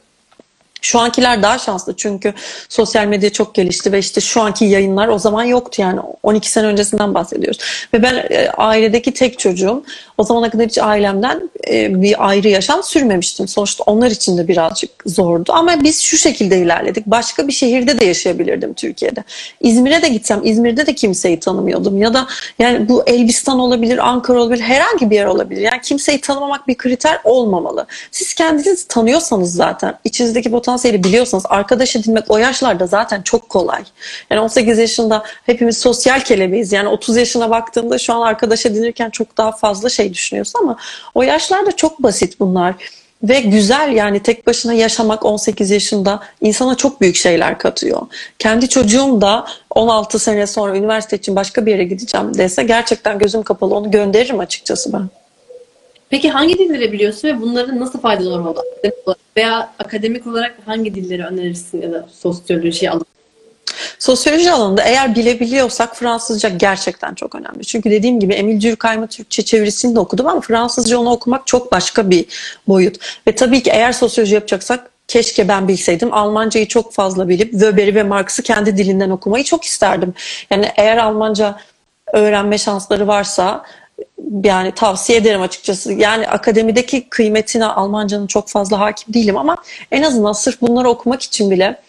[0.84, 2.34] Şu ankiler daha şanslı çünkü
[2.70, 6.68] sosyal medya çok gelişti ve işte şu anki yayınlar o zaman yoktu yani 12 sene
[6.68, 7.60] öncesinden bahsediyoruz.
[7.94, 9.84] Ve ben e, ailedeki tek çocuğum.
[10.18, 13.48] O zamana kadar hiç ailemden e, bir ayrı yaşam sürmemiştim.
[13.48, 15.52] Sonuçta onlar için de birazcık zordu.
[15.54, 17.06] Ama biz şu şekilde ilerledik.
[17.06, 19.24] Başka bir şehirde de yaşayabilirdim Türkiye'de.
[19.62, 21.98] İzmir'e de gitsem İzmir'de de kimseyi tanımıyordum.
[21.98, 22.28] Ya da
[22.60, 25.62] yani bu Elbistan olabilir, Ankara olabilir, herhangi bir yer olabilir.
[25.62, 27.86] Yani kimseyi tanımamak bir kriter olmamalı.
[28.12, 33.84] Siz kendinizi tanıyorsanız zaten içinizdeki potansiyel potansiyeli biliyorsanız arkadaş edinmek o yaşlarda zaten çok kolay.
[34.32, 36.72] Yani 18 yaşında hepimiz sosyal kelebeğiz.
[36.72, 40.78] Yani 30 yaşına baktığımda şu an arkadaş edinirken çok daha fazla şey düşünüyorsun ama
[41.16, 42.76] o yaşlarda çok basit bunlar.
[43.24, 48.02] Ve güzel yani tek başına yaşamak 18 yaşında insana çok büyük şeyler katıyor.
[48.40, 53.44] Kendi çocuğum da 16 sene sonra üniversite için başka bir yere gideceğim dese gerçekten gözüm
[53.44, 55.10] kapalı onu gönderirim açıkçası ben.
[56.14, 58.62] Peki hangi dilleri biliyorsun ve bunların nasıl faydaları oldu?
[59.38, 63.06] Veya akademik olarak hangi dilleri önerirsin ya da sosyoloji alanında?
[64.00, 67.66] Sosyoloji alanında eğer bilebiliyorsak Fransızca gerçekten çok önemli.
[67.66, 72.10] Çünkü dediğim gibi Emil Durkheim'in Türkçe çevirisini de okudum ama Fransızca onu okumak çok başka
[72.10, 72.26] bir
[72.68, 72.96] boyut.
[73.28, 76.14] Ve tabii ki eğer sosyoloji yapacaksak keşke ben bilseydim.
[76.14, 80.14] Almancayı çok fazla bilip Wöber'i ve Marx'ı kendi dilinden okumayı çok isterdim.
[80.50, 81.58] Yani eğer Almanca
[82.14, 83.64] öğrenme şansları varsa
[84.44, 85.94] yani tavsiye ederim açıkçası.
[85.94, 89.58] Yani akademideki kıymetine Almancanın çok fazla hakim değilim ama
[89.92, 91.82] en azından sırf bunları okumak için bile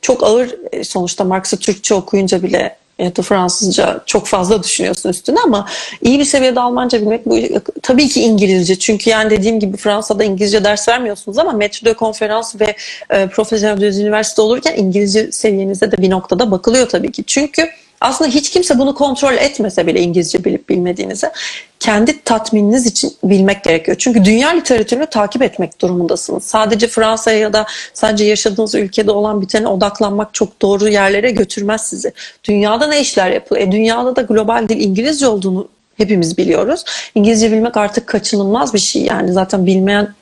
[0.00, 5.40] çok ağır e, sonuçta Marx'ı Türkçe okuyunca bile ya da Fransızca çok fazla düşünüyorsun üstüne
[5.44, 5.68] ama
[6.02, 7.38] iyi bir seviyede Almanca bilmek bu
[7.82, 8.78] tabii ki İngilizce.
[8.78, 12.76] Çünkü yani dediğim gibi Fransa'da İngilizce ders vermiyorsunuz ama metroda konferans ve
[13.10, 17.24] e, profesyonel düz üniversite olurken İngilizce seviyenize de bir noktada bakılıyor tabii ki.
[17.26, 17.68] Çünkü
[18.02, 21.30] aslında hiç kimse bunu kontrol etmese bile İngilizce bilip bilmediğinizi
[21.80, 23.96] kendi tatmininiz için bilmek gerekiyor.
[24.00, 26.44] Çünkü dünya literatürünü takip etmek durumundasınız.
[26.44, 32.12] Sadece Fransa'ya ya da sadece yaşadığınız ülkede olan bitene odaklanmak çok doğru yerlere götürmez sizi.
[32.44, 33.68] Dünyada ne işler yapılıyor?
[33.68, 36.84] E, dünyada da global dil İngilizce olduğunu hepimiz biliyoruz.
[37.14, 39.02] İngilizce bilmek artık kaçınılmaz bir şey.
[39.02, 40.14] Yani zaten bilmeyen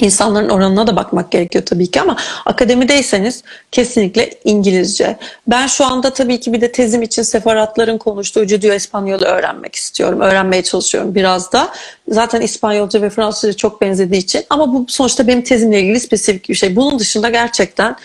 [0.00, 5.16] İnsanların oranına da bakmak gerekiyor tabii ki ama akademideyseniz kesinlikle İngilizce.
[5.46, 10.20] Ben şu anda tabii ki bir de tezim için sefaratların konuştuğu Judio İspanyol'u öğrenmek istiyorum.
[10.20, 11.68] Öğrenmeye çalışıyorum biraz da.
[12.08, 16.54] Zaten İspanyolca ve Fransızca çok benzediği için ama bu sonuçta benim tezimle ilgili spesifik bir
[16.54, 16.76] şey.
[16.76, 17.96] Bunun dışında gerçekten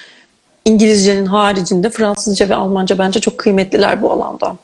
[0.65, 4.56] İngilizcenin haricinde Fransızca ve Almanca bence çok kıymetliler bu alanda.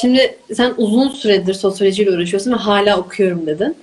[0.00, 3.76] Şimdi sen uzun süredir sosyolojiyle uğraşıyorsun ve hala okuyorum dedin.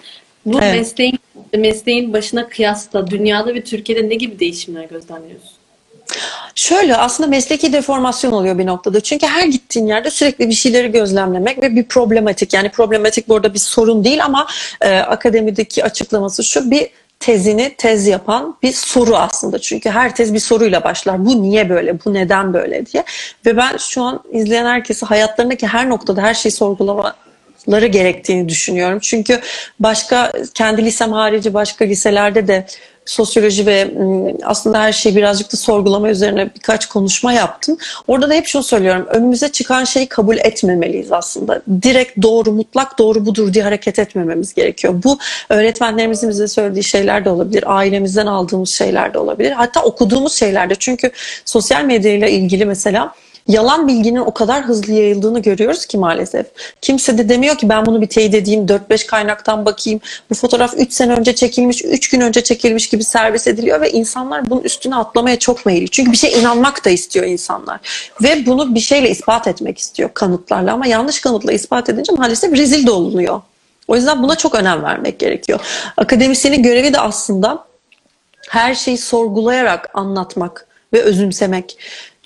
[0.45, 0.75] Bu Evet.
[0.75, 1.19] mesleğin
[1.57, 5.49] mesleğin başına kıyasla dünyada ve Türkiye'de ne gibi değişimler gözlemliyorsun?
[6.55, 9.01] Şöyle aslında mesleki deformasyon oluyor bir noktada.
[9.01, 13.59] Çünkü her gittiğin yerde sürekli bir şeyleri gözlemlemek ve bir problematik yani problematik burada bir
[13.59, 14.47] sorun değil ama
[14.81, 16.87] e, akademideki açıklaması şu bir
[17.19, 19.59] tezini tez yapan bir soru aslında.
[19.59, 21.25] Çünkü her tez bir soruyla başlar.
[21.25, 22.05] Bu niye böyle?
[22.05, 23.03] Bu neden böyle diye.
[23.45, 27.13] Ve ben şu an izleyen herkesi hayatlarındaki her noktada her şeyi sorgulama
[27.69, 28.99] ları gerektiğini düşünüyorum.
[29.01, 29.39] Çünkü
[29.79, 32.65] başka kendi lisem harici başka liselerde de
[33.05, 33.91] sosyoloji ve
[34.43, 37.77] aslında her şeyi birazcık da sorgulama üzerine birkaç konuşma yaptım.
[38.07, 39.05] Orada da hep şunu söylüyorum.
[39.09, 41.61] Önümüze çıkan şeyi kabul etmemeliyiz aslında.
[41.81, 44.93] Direkt doğru, mutlak doğru budur diye hareket etmememiz gerekiyor.
[45.03, 45.17] Bu
[45.49, 47.63] öğretmenlerimizin bize söylediği şeyler de olabilir.
[47.77, 49.51] Ailemizden aldığımız şeyler de olabilir.
[49.51, 50.75] Hatta okuduğumuz şeyler de.
[50.79, 51.11] Çünkü
[51.45, 53.13] sosyal medyayla ilgili mesela
[53.47, 56.45] yalan bilginin o kadar hızlı yayıldığını görüyoruz ki maalesef.
[56.81, 59.99] Kimse de demiyor ki ben bunu bir teyit edeyim, 4-5 kaynaktan bakayım.
[60.29, 64.49] Bu fotoğraf 3 sene önce çekilmiş, 3 gün önce çekilmiş gibi servis ediliyor ve insanlar
[64.49, 65.89] bunun üstüne atlamaya çok meyilli.
[65.89, 67.79] Çünkü bir şey inanmak da istiyor insanlar.
[68.23, 72.87] Ve bunu bir şeyle ispat etmek istiyor kanıtlarla ama yanlış kanıtla ispat edince maalesef rezil
[72.87, 73.41] de olunuyor.
[73.87, 75.59] O yüzden buna çok önem vermek gerekiyor.
[75.97, 77.65] Akademisyenin görevi de aslında
[78.49, 81.77] her şeyi sorgulayarak anlatmak ve özümsemek.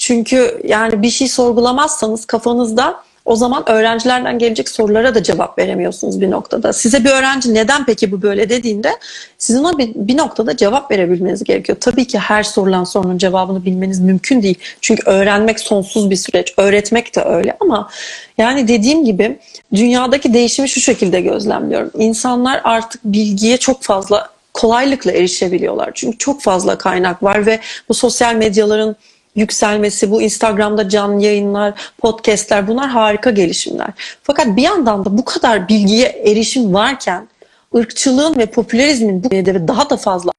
[0.06, 6.32] Çünkü yani bir şey sorgulamazsanız kafanızda o zaman öğrencilerden gelecek sorulara da cevap veremiyorsunuz bir
[6.32, 6.74] noktada.
[6.74, 8.92] Size bir öğrenci neden peki bu böyle dediğinde
[9.38, 11.78] sizin ona bir, bir noktada cevap verebilmeniz gerekiyor.
[11.82, 14.56] Tabii ki her sorulan sorunun cevabını bilmeniz mümkün değil.
[14.82, 16.54] Çünkü öğrenmek sonsuz bir süreç.
[16.58, 17.90] Öğretmek de öyle ama
[18.38, 19.40] yani dediğim gibi
[19.74, 21.92] dünyadaki değişimi şu şekilde gözlemliyorum.
[21.98, 25.92] İnsanlar artık bilgiye çok fazla kolaylıkla erişebiliyorlar.
[25.94, 28.96] Çünkü çok fazla kaynak var ve bu sosyal medyaların
[29.36, 33.90] yükselmesi, bu Instagram'da canlı yayınlar, podcastler bunlar harika gelişimler.
[34.24, 37.28] Fakat bir yandan da bu kadar bilgiye erişim varken
[37.76, 40.32] ırkçılığın ve popülerizmin bu ve daha da fazla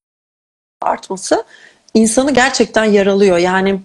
[0.82, 1.44] artması
[1.94, 3.38] insanı gerçekten yaralıyor.
[3.38, 3.80] Yani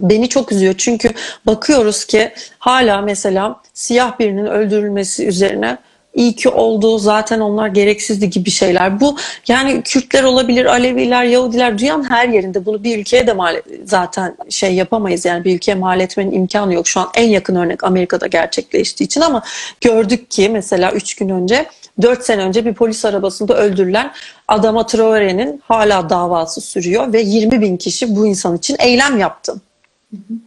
[0.00, 1.10] beni çok üzüyor çünkü
[1.46, 5.78] bakıyoruz ki hala mesela siyah birinin öldürülmesi üzerine
[6.18, 9.00] iyi ki oldu zaten onlar gereksizdi gibi şeyler.
[9.00, 9.16] Bu
[9.48, 14.74] yani Kürtler olabilir, Aleviler, Yahudiler dünyanın her yerinde bunu bir ülkeye de mal zaten şey
[14.74, 16.88] yapamayız yani bir ülkeye mal etmenin imkanı yok.
[16.88, 19.42] Şu an en yakın örnek Amerika'da gerçekleştiği için ama
[19.80, 21.66] gördük ki mesela 3 gün önce
[22.02, 24.12] 4 sene önce bir polis arabasında öldürülen
[24.48, 29.54] Adama Traore'nin hala davası sürüyor ve 20 bin kişi bu insan için eylem yaptı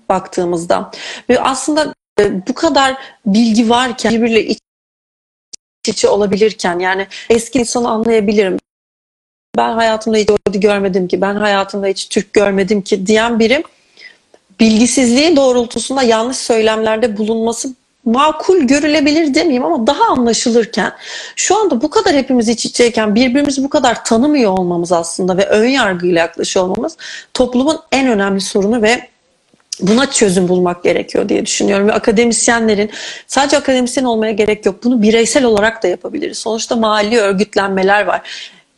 [0.10, 0.92] baktığımızda.
[1.30, 4.60] Ve aslında e, bu kadar bilgi varken birbiriyle iç
[5.88, 8.58] içi olabilirken yani eski insanı anlayabilirim.
[9.58, 13.63] ben hayatımda hiç Yahudi görmedim ki, ben hayatımda hiç Türk görmedim ki diyen biri
[14.60, 17.74] bilgisizliği doğrultusunda yanlış söylemlerde bulunması
[18.06, 20.94] makul görülebilir demeyeyim ama daha anlaşılırken
[21.36, 25.67] şu anda bu kadar hepimiz iç içeyken birbirimizi bu kadar tanımıyor olmamız aslında ve ön
[25.67, 26.98] yargıyla yaklaşıyor olmamız
[27.34, 29.11] toplumun en önemli sorunu ve
[29.82, 31.88] buna çözüm bulmak gerekiyor diye düşünüyorum.
[31.88, 32.89] Ve akademisyenlerin
[33.28, 34.84] sadece akademisyen olmaya gerek yok.
[34.84, 36.38] Bunu bireysel olarak da yapabiliriz.
[36.38, 38.22] Sonuçta mahalli örgütlenmeler var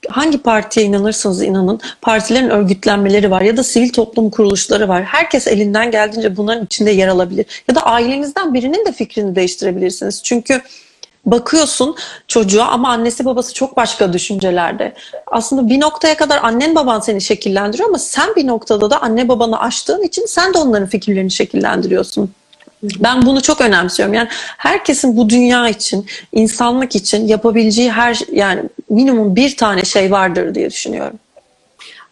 [0.09, 5.03] hangi partiye inanırsanız inanın partilerin örgütlenmeleri var ya da sivil toplum kuruluşları var.
[5.03, 7.45] Herkes elinden geldiğince bunların içinde yer alabilir.
[7.67, 10.23] Ya da ailenizden birinin de fikrini değiştirebilirsiniz.
[10.23, 10.61] Çünkü
[11.25, 11.95] bakıyorsun
[12.27, 14.93] çocuğa ama annesi babası çok başka düşüncelerde.
[15.27, 19.59] Aslında bir noktaya kadar annen baban seni şekillendiriyor ama sen bir noktada da anne babanı
[19.59, 22.31] aştığın için sen de onların fikirlerini şekillendiriyorsun.
[22.83, 24.13] Ben bunu çok önemsiyorum.
[24.13, 30.55] Yani herkesin bu dünya için, insanlık için yapabileceği her yani minimum bir tane şey vardır
[30.55, 31.19] diye düşünüyorum.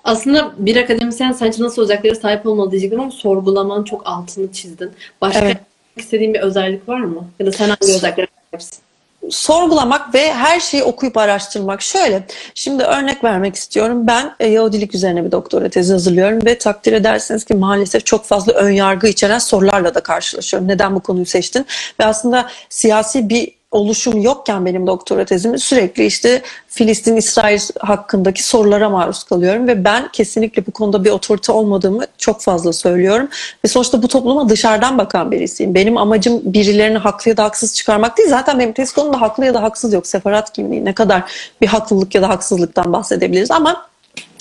[0.03, 4.91] Aslında bir akademisyen sence nasıl özelliklere sahip olmalı diyecektim ama sorgulaman çok altını çizdin.
[5.21, 5.57] Başka evet.
[5.97, 7.27] istediğin bir özellik var mı?
[7.39, 8.79] Ya da sen hangi özelliklere sahipsin?
[9.29, 11.81] Sorgulamak ve her şeyi okuyup araştırmak.
[11.81, 12.23] Şöyle,
[12.55, 14.07] şimdi örnek vermek istiyorum.
[14.07, 18.53] Ben e, Yahudilik üzerine bir doktora tezi hazırlıyorum ve takdir ederseniz ki maalesef çok fazla
[18.53, 20.67] ön yargı içeren sorularla da karşılaşıyorum.
[20.67, 21.65] Neden bu konuyu seçtin?
[21.99, 28.89] Ve aslında siyasi bir oluşum yokken benim doktora tezimi sürekli işte Filistin, İsrail hakkındaki sorulara
[28.89, 33.29] maruz kalıyorum ve ben kesinlikle bu konuda bir otorite olmadığımı çok fazla söylüyorum.
[33.65, 35.75] Ve sonuçta bu topluma dışarıdan bakan birisiyim.
[35.75, 38.29] Benim amacım birilerini haklı ya da haksız çıkarmak değil.
[38.29, 40.07] Zaten benim tez konumda haklı ya da haksız yok.
[40.07, 41.23] Separat kimliği ne kadar
[41.61, 43.91] bir haklılık ya da haksızlıktan bahsedebiliriz ama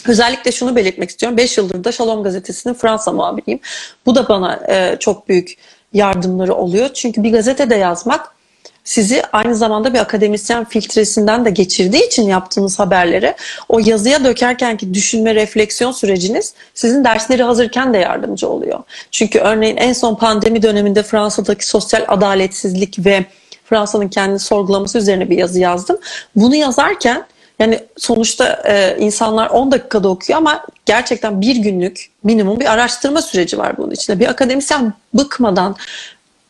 [0.09, 1.39] Özellikle şunu belirtmek istiyorum.
[1.39, 3.61] 5 yıldır da Shalom gazetesinin Fransa muhabiriyim.
[4.07, 5.57] Bu da bana e, çok büyük
[5.93, 6.89] yardımları oluyor.
[6.95, 8.40] Çünkü bir gazetede yazmak
[8.85, 13.35] sizi aynı zamanda bir akademisyen filtresinden de geçirdiği için yaptığınız haberleri
[13.69, 18.81] o yazıya dökerken ki düşünme, refleksiyon süreciniz sizin dersleri hazırken de yardımcı oluyor.
[19.11, 23.25] Çünkü örneğin en son pandemi döneminde Fransa'daki sosyal adaletsizlik ve
[23.65, 25.99] Fransa'nın kendini sorgulaması üzerine bir yazı yazdım.
[26.37, 27.27] Bunu yazarken
[27.59, 33.59] yani sonuçta e, insanlar 10 dakikada okuyor ama gerçekten bir günlük minimum bir araştırma süreci
[33.59, 34.21] var bunun içinde.
[34.21, 35.77] Bir akademisyen bıkmadan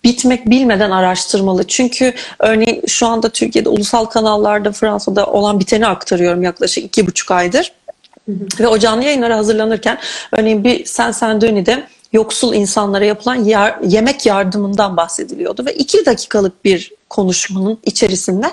[0.04, 1.66] bitmek bilmeden araştırmalı.
[1.66, 7.72] Çünkü örneğin şu anda Türkiye'de ulusal kanallarda Fransa'da olan biteni aktarıyorum yaklaşık iki buçuk aydır.
[8.26, 8.46] Hı hı.
[8.60, 9.98] Ve o canlı yayınlara hazırlanırken
[10.32, 16.92] örneğin bir Sen Sendöni'de yoksul insanlara yapılan yer, yemek yardımından bahsediliyordu ve iki dakikalık bir
[17.08, 18.46] konuşmanın içerisinde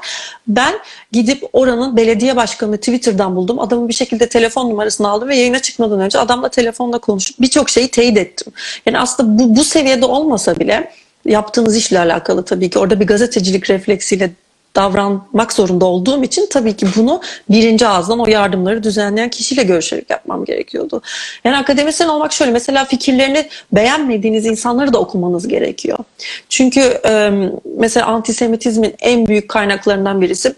[0.48, 0.80] ben
[1.12, 3.60] gidip oranın belediye başkanı Twitter'dan buldum.
[3.60, 7.88] Adamın bir şekilde telefon numarasını aldım ve yayına çıkmadan önce adamla telefonda konuşup birçok şeyi
[7.88, 8.54] teyit ettim.
[8.86, 10.92] Yani aslında bu, bu seviyede olmasa bile
[11.28, 12.80] yaptığınız işle alakalı tabii ki.
[12.80, 14.32] Orada bir gazetecilik refleksiyle
[14.76, 20.46] davranmak zorunda olduğum için tabii ki bunu birinci ağızdan o yardımları düzenleyen kişiyle görüşerek yapmam
[20.46, 21.02] gerekiyordu.
[21.44, 25.98] Yani akademisyen olmak şöyle mesela fikirlerini beğenmediğiniz insanları da okumanız gerekiyor.
[26.50, 27.02] Çünkü
[27.78, 30.56] mesela antisemitizmin en büyük kaynaklarından birisi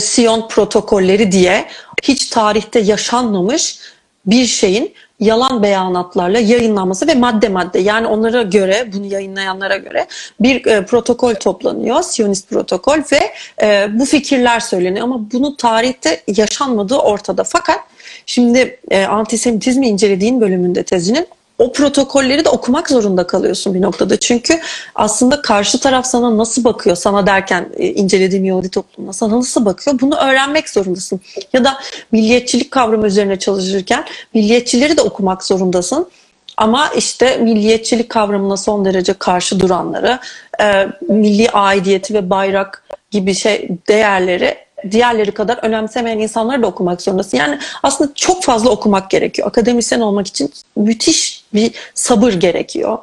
[0.00, 1.68] Sion protokolleri diye
[2.02, 3.78] hiç tarihte yaşanmamış
[4.26, 10.06] bir şeyin yalan beyanatlarla yayınlanması ve madde madde yani onlara göre bunu yayınlayanlara göre
[10.40, 12.02] bir e, protokol toplanıyor.
[12.02, 17.44] Siyonist protokol ve e, bu fikirler söyleniyor ama bunu tarihte yaşanmadığı ortada.
[17.44, 17.80] Fakat
[18.26, 21.26] şimdi e, antisemitizmi incelediğin bölümünde tezinin
[21.58, 24.16] o protokolleri de okumak zorunda kalıyorsun bir noktada.
[24.16, 24.60] Çünkü
[24.94, 30.00] aslında karşı taraf sana nasıl bakıyor sana derken e, incelediğim Yahudi toplumuna sana nasıl bakıyor
[30.00, 31.20] bunu öğrenmek zorundasın.
[31.52, 31.80] Ya da
[32.12, 36.08] milliyetçilik kavramı üzerine çalışırken milliyetçileri de okumak zorundasın.
[36.56, 40.18] Ama işte milliyetçilik kavramına son derece karşı duranları,
[40.60, 44.56] e, milli aidiyeti ve bayrak gibi şey değerleri
[44.90, 47.38] diğerleri kadar önemsemeyen insanları da okumak zorundasın.
[47.38, 49.48] Yani aslında çok fazla okumak gerekiyor.
[49.48, 52.98] Akademisyen olmak için müthiş bir sabır gerekiyor.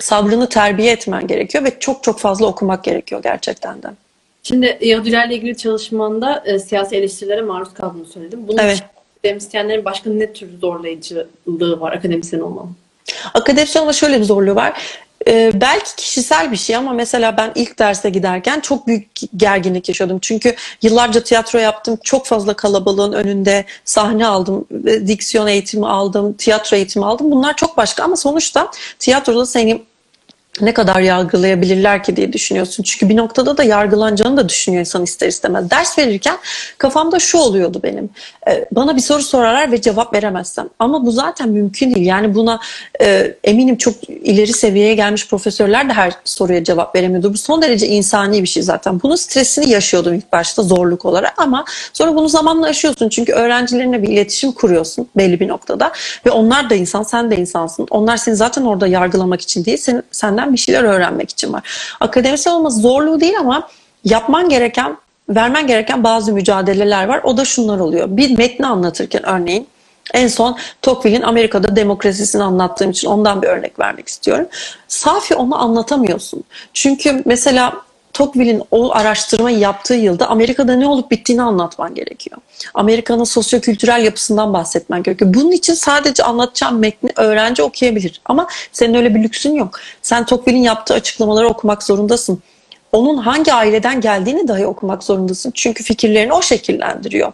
[0.00, 3.88] Sabrını terbiye etmen gerekiyor ve çok çok fazla okumak gerekiyor gerçekten de.
[4.42, 8.48] Şimdi Yahudilerle ilgili çalışmanda e, siyasi eleştirilere maruz kaldığını söyledim.
[8.48, 8.82] Bunun evet.
[9.18, 12.76] akademisyenlerin başka ne tür zorlayıcılığı var akademisyen olmanın?
[13.34, 14.82] Akademisyen olma şöyle bir zorluğu var.
[15.28, 20.18] Ee, belki kişisel bir şey ama mesela ben ilk derse giderken çok büyük gerginlik yaşıyordum.
[20.22, 21.98] Çünkü yıllarca tiyatro yaptım.
[22.04, 24.66] Çok fazla kalabalığın önünde sahne aldım.
[25.06, 26.32] Diksiyon eğitimi aldım.
[26.32, 27.30] Tiyatro eğitimi aldım.
[27.30, 29.84] Bunlar çok başka ama sonuçta tiyatroda senin
[30.60, 32.82] ne kadar yargılayabilirler ki diye düşünüyorsun.
[32.82, 35.70] Çünkü bir noktada da yargılanacağını da düşünüyor insan ister istemez.
[35.70, 36.38] Ders verirken
[36.78, 38.10] kafamda şu oluyordu benim.
[38.48, 40.68] Ee, bana bir soru sorarlar ve cevap veremezsem.
[40.78, 42.06] Ama bu zaten mümkün değil.
[42.06, 42.60] Yani buna
[43.00, 47.32] e, eminim çok ileri seviyeye gelmiş profesörler de her soruya cevap veremiyordu.
[47.32, 49.02] Bu son derece insani bir şey zaten.
[49.02, 53.08] Bunun stresini yaşıyordum ilk başta zorluk olarak ama sonra bunu zamanla aşıyorsun.
[53.08, 55.92] Çünkü öğrencilerine bir iletişim kuruyorsun belli bir noktada.
[56.26, 57.86] Ve onlar da insan, sen de insansın.
[57.90, 61.96] Onlar seni zaten orada yargılamak için değil, sen, senden bir şeyler öğrenmek için var.
[62.00, 63.68] Akademisyen olması zorluğu değil ama
[64.04, 64.96] yapman gereken,
[65.28, 67.20] vermen gereken bazı mücadeleler var.
[67.24, 68.06] O da şunlar oluyor.
[68.10, 69.66] Bir metni anlatırken örneğin
[70.14, 74.46] en son Tocqueville'in Amerika'da demokrasisini anlattığım için ondan bir örnek vermek istiyorum.
[74.88, 76.44] Safi onu anlatamıyorsun.
[76.74, 77.72] Çünkü mesela
[78.16, 82.38] Tocqueville'in o araştırmayı yaptığı yılda Amerika'da ne olup bittiğini anlatman gerekiyor.
[82.74, 85.34] Amerika'nın sosyokültürel yapısından bahsetmen gerekiyor.
[85.34, 88.20] Bunun için sadece anlatacağım metni öğrenci okuyabilir.
[88.24, 89.80] Ama senin öyle bir lüksün yok.
[90.02, 92.42] Sen Tocqueville'in yaptığı açıklamaları okumak zorundasın.
[92.92, 95.50] Onun hangi aileden geldiğini dahi okumak zorundasın.
[95.54, 97.32] Çünkü fikirlerini o şekillendiriyor.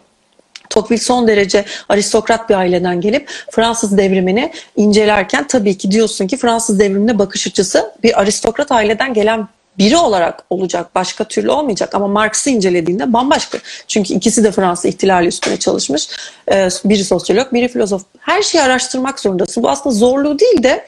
[0.70, 6.78] Tocqueville son derece aristokrat bir aileden gelip Fransız devrimini incelerken tabii ki diyorsun ki Fransız
[6.78, 9.49] devrimine bakış açısı bir aristokrat aileden gelen
[9.79, 10.95] biri olarak olacak.
[10.95, 11.95] Başka türlü olmayacak.
[11.95, 13.59] Ama Marx'ı incelediğinde bambaşka.
[13.89, 16.09] Çünkü ikisi de Fransa ihtilali üstüne çalışmış.
[16.53, 18.03] Ee, biri sosyolog, biri filozof.
[18.18, 19.62] Her şeyi araştırmak zorundasın.
[19.62, 20.87] Bu aslında zorluğu değil de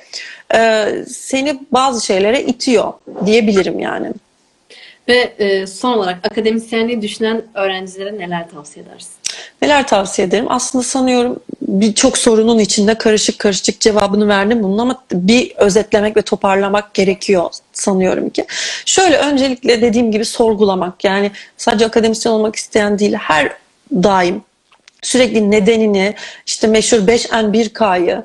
[0.54, 2.92] e, seni bazı şeylere itiyor
[3.26, 4.12] diyebilirim yani.
[5.08, 9.12] Ve e, son olarak akademisyenliği düşünen öğrencilere neler tavsiye edersin?
[9.62, 10.46] Neler tavsiye ederim?
[10.48, 16.94] Aslında sanıyorum birçok sorunun içinde karışık karışık cevabını verdim bunun ama bir özetlemek ve toparlamak
[16.94, 18.46] gerekiyor sanıyorum ki.
[18.86, 23.52] Şöyle öncelikle dediğim gibi sorgulamak yani sadece akademisyen olmak isteyen değil her
[23.92, 24.42] daim
[25.02, 26.14] sürekli nedenini
[26.46, 28.22] işte meşhur 5N1K'yı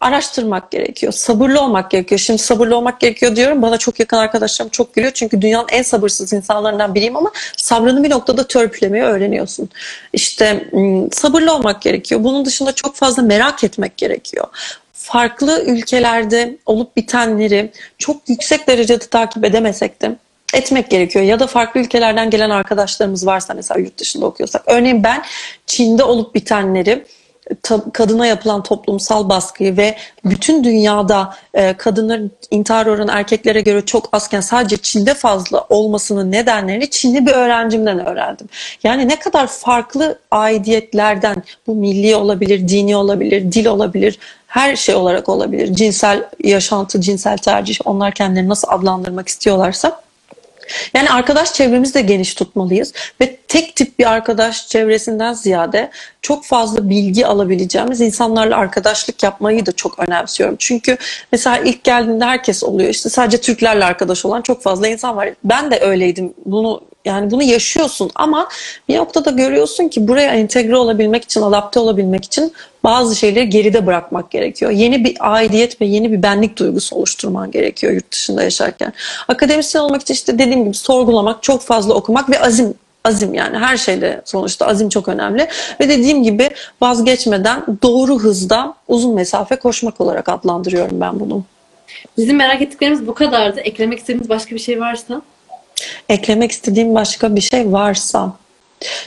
[0.00, 1.12] araştırmak gerekiyor.
[1.12, 2.18] Sabırlı olmak gerekiyor.
[2.18, 3.62] Şimdi sabırlı olmak gerekiyor diyorum.
[3.62, 5.12] Bana çok yakın arkadaşlarım çok gülüyor.
[5.12, 9.68] Çünkü dünyanın en sabırsız insanlarından biriyim ama sabrını bir noktada törpülemeyi öğreniyorsun.
[10.12, 10.70] İşte
[11.12, 12.24] sabırlı olmak gerekiyor.
[12.24, 14.46] Bunun dışında çok fazla merak etmek gerekiyor
[15.04, 20.16] farklı ülkelerde olup bitenleri çok yüksek derecede takip edemesek de
[20.54, 21.24] etmek gerekiyor.
[21.24, 24.62] Ya da farklı ülkelerden gelen arkadaşlarımız varsa mesela yurt dışında okuyorsak.
[24.66, 25.24] Örneğin ben
[25.66, 27.04] Çin'de olup bitenleri
[27.92, 34.40] kadına yapılan toplumsal baskıyı ve bütün dünyada e, kadınların intihar oranı erkeklere göre çok azken
[34.40, 38.48] sadece Çin'de fazla olmasının nedenlerini Çinli bir öğrencimden öğrendim.
[38.82, 45.28] Yani ne kadar farklı aidiyetlerden bu milli olabilir, dini olabilir, dil olabilir, her şey olarak
[45.28, 45.74] olabilir.
[45.74, 50.00] Cinsel yaşantı, cinsel tercih onlar kendilerini nasıl adlandırmak istiyorlarsa
[50.94, 55.90] yani arkadaş çevremizi de geniş tutmalıyız ve tek tip bir arkadaş çevresinden ziyade
[56.22, 60.56] çok fazla bilgi alabileceğimiz insanlarla arkadaşlık yapmayı da çok önemsiyorum.
[60.58, 60.96] Çünkü
[61.32, 62.90] mesela ilk geldiğinde herkes oluyor.
[62.90, 65.28] İşte sadece Türklerle arkadaş olan çok fazla insan var.
[65.44, 66.34] Ben de öyleydim.
[66.46, 68.48] Bunu yani bunu yaşıyorsun ama
[68.88, 72.52] bir noktada görüyorsun ki buraya entegre olabilmek için, adapte olabilmek için
[72.84, 74.70] bazı şeyleri geride bırakmak gerekiyor.
[74.70, 78.92] Yeni bir aidiyet ve yeni bir benlik duygusu oluşturman gerekiyor yurt dışında yaşarken.
[79.28, 82.74] Akademisyen olmak için işte dediğim gibi sorgulamak, çok fazla okumak ve azim
[83.04, 85.48] azim yani her şeyde sonuçta azim çok önemli
[85.80, 86.50] ve dediğim gibi
[86.80, 91.44] vazgeçmeden doğru hızda uzun mesafe koşmak olarak adlandırıyorum ben bunu.
[92.18, 93.60] Bizim merak ettiklerimiz bu kadardı.
[93.60, 95.22] Eklemek istediğiniz başka bir şey varsa?
[96.08, 98.32] Eklemek istediğim başka bir şey varsa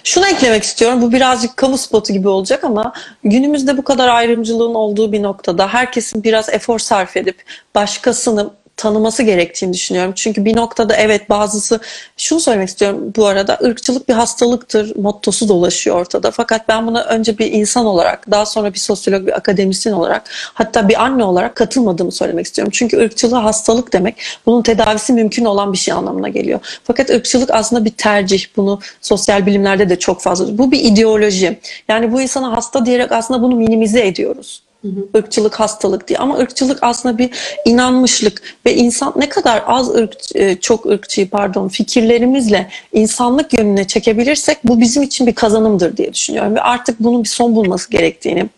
[0.03, 1.01] şunu eklemek istiyorum.
[1.01, 6.23] Bu birazcık kamu spotu gibi olacak ama günümüzde bu kadar ayrımcılığın olduğu bir noktada herkesin
[6.23, 7.43] biraz efor sarf edip
[7.75, 10.13] başkasını tanıması gerektiğini düşünüyorum.
[10.15, 11.79] Çünkü bir noktada evet bazısı
[12.17, 16.31] şunu söylemek istiyorum bu arada ırkçılık bir hastalıktır mottosu dolaşıyor ortada.
[16.31, 20.23] Fakat ben buna önce bir insan olarak daha sonra bir sosyolog bir akademisyen olarak
[20.53, 22.71] hatta bir anne olarak katılmadığımı söylemek istiyorum.
[22.75, 24.15] Çünkü ırkçılığı hastalık demek
[24.45, 26.59] bunun tedavisi mümkün olan bir şey anlamına geliyor.
[26.83, 28.45] Fakat ırkçılık aslında bir tercih.
[28.57, 30.57] Bunu sosyal bilimlerde de çok fazla.
[30.57, 31.59] Bu bir ideoloji.
[31.89, 34.66] Yani bu insana hasta diyerek aslında bunu minimize ediyoruz.
[35.13, 36.19] Irkçılık hastalık diye.
[36.19, 37.29] Ama ırkçılık aslında bir
[37.65, 44.57] inanmışlık ve insan ne kadar az ırk e, çok ırkçıyı pardon fikirlerimizle insanlık yönüne çekebilirsek
[44.63, 46.55] bu bizim için bir kazanımdır diye düşünüyorum.
[46.55, 48.49] Ve artık bunun bir son bulması gerektiğini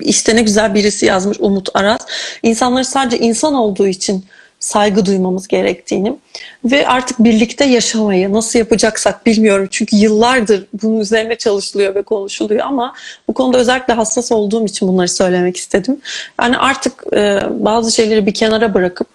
[0.00, 2.00] işte ne güzel birisi yazmış Umut Aras.
[2.42, 4.24] İnsanları sadece insan olduğu için
[4.60, 6.16] saygı duymamız gerektiğini
[6.64, 9.68] ve artık birlikte yaşamayı nasıl yapacaksak bilmiyorum.
[9.70, 12.94] Çünkü yıllardır bunun üzerine çalışılıyor ve konuşuluyor ama
[13.28, 16.00] bu konuda özellikle hassas olduğum için bunları söylemek istedim.
[16.40, 19.06] Yani artık e, bazı şeyleri bir kenara bırakıp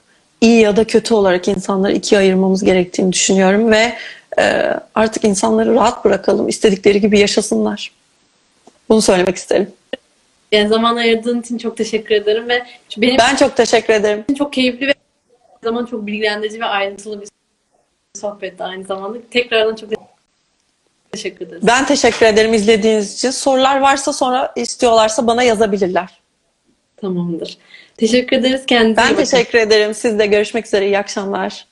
[0.41, 3.93] iyi ya da kötü olarak insanları ikiye ayırmamız gerektiğini düşünüyorum ve
[4.39, 7.91] e, artık insanları rahat bırakalım, istedikleri gibi yaşasınlar.
[8.89, 9.69] Bunu söylemek isterim.
[10.51, 12.63] Yani zaman ayırdığın için çok teşekkür ederim ve
[12.97, 14.25] benim ben çok teşekkür ederim.
[14.37, 14.93] Çok keyifli ve
[15.63, 17.27] zamanda çok bilgilendirici ve ayrıntılı bir
[18.15, 19.17] sohbetti aynı zamanda.
[19.31, 19.89] Tekrardan çok
[21.11, 21.67] teşekkür ederiz.
[21.67, 23.31] Ben teşekkür ederim izlediğiniz için.
[23.31, 26.19] Sorular varsa sonra istiyorlarsa bana yazabilirler.
[26.97, 27.57] Tamamdır.
[27.97, 28.65] Teşekkür ederiz.
[28.65, 29.23] Kendinize Ben bakın.
[29.23, 29.93] teşekkür ederim.
[29.93, 30.85] Siz de görüşmek üzere.
[30.85, 31.65] İyi akşamlar.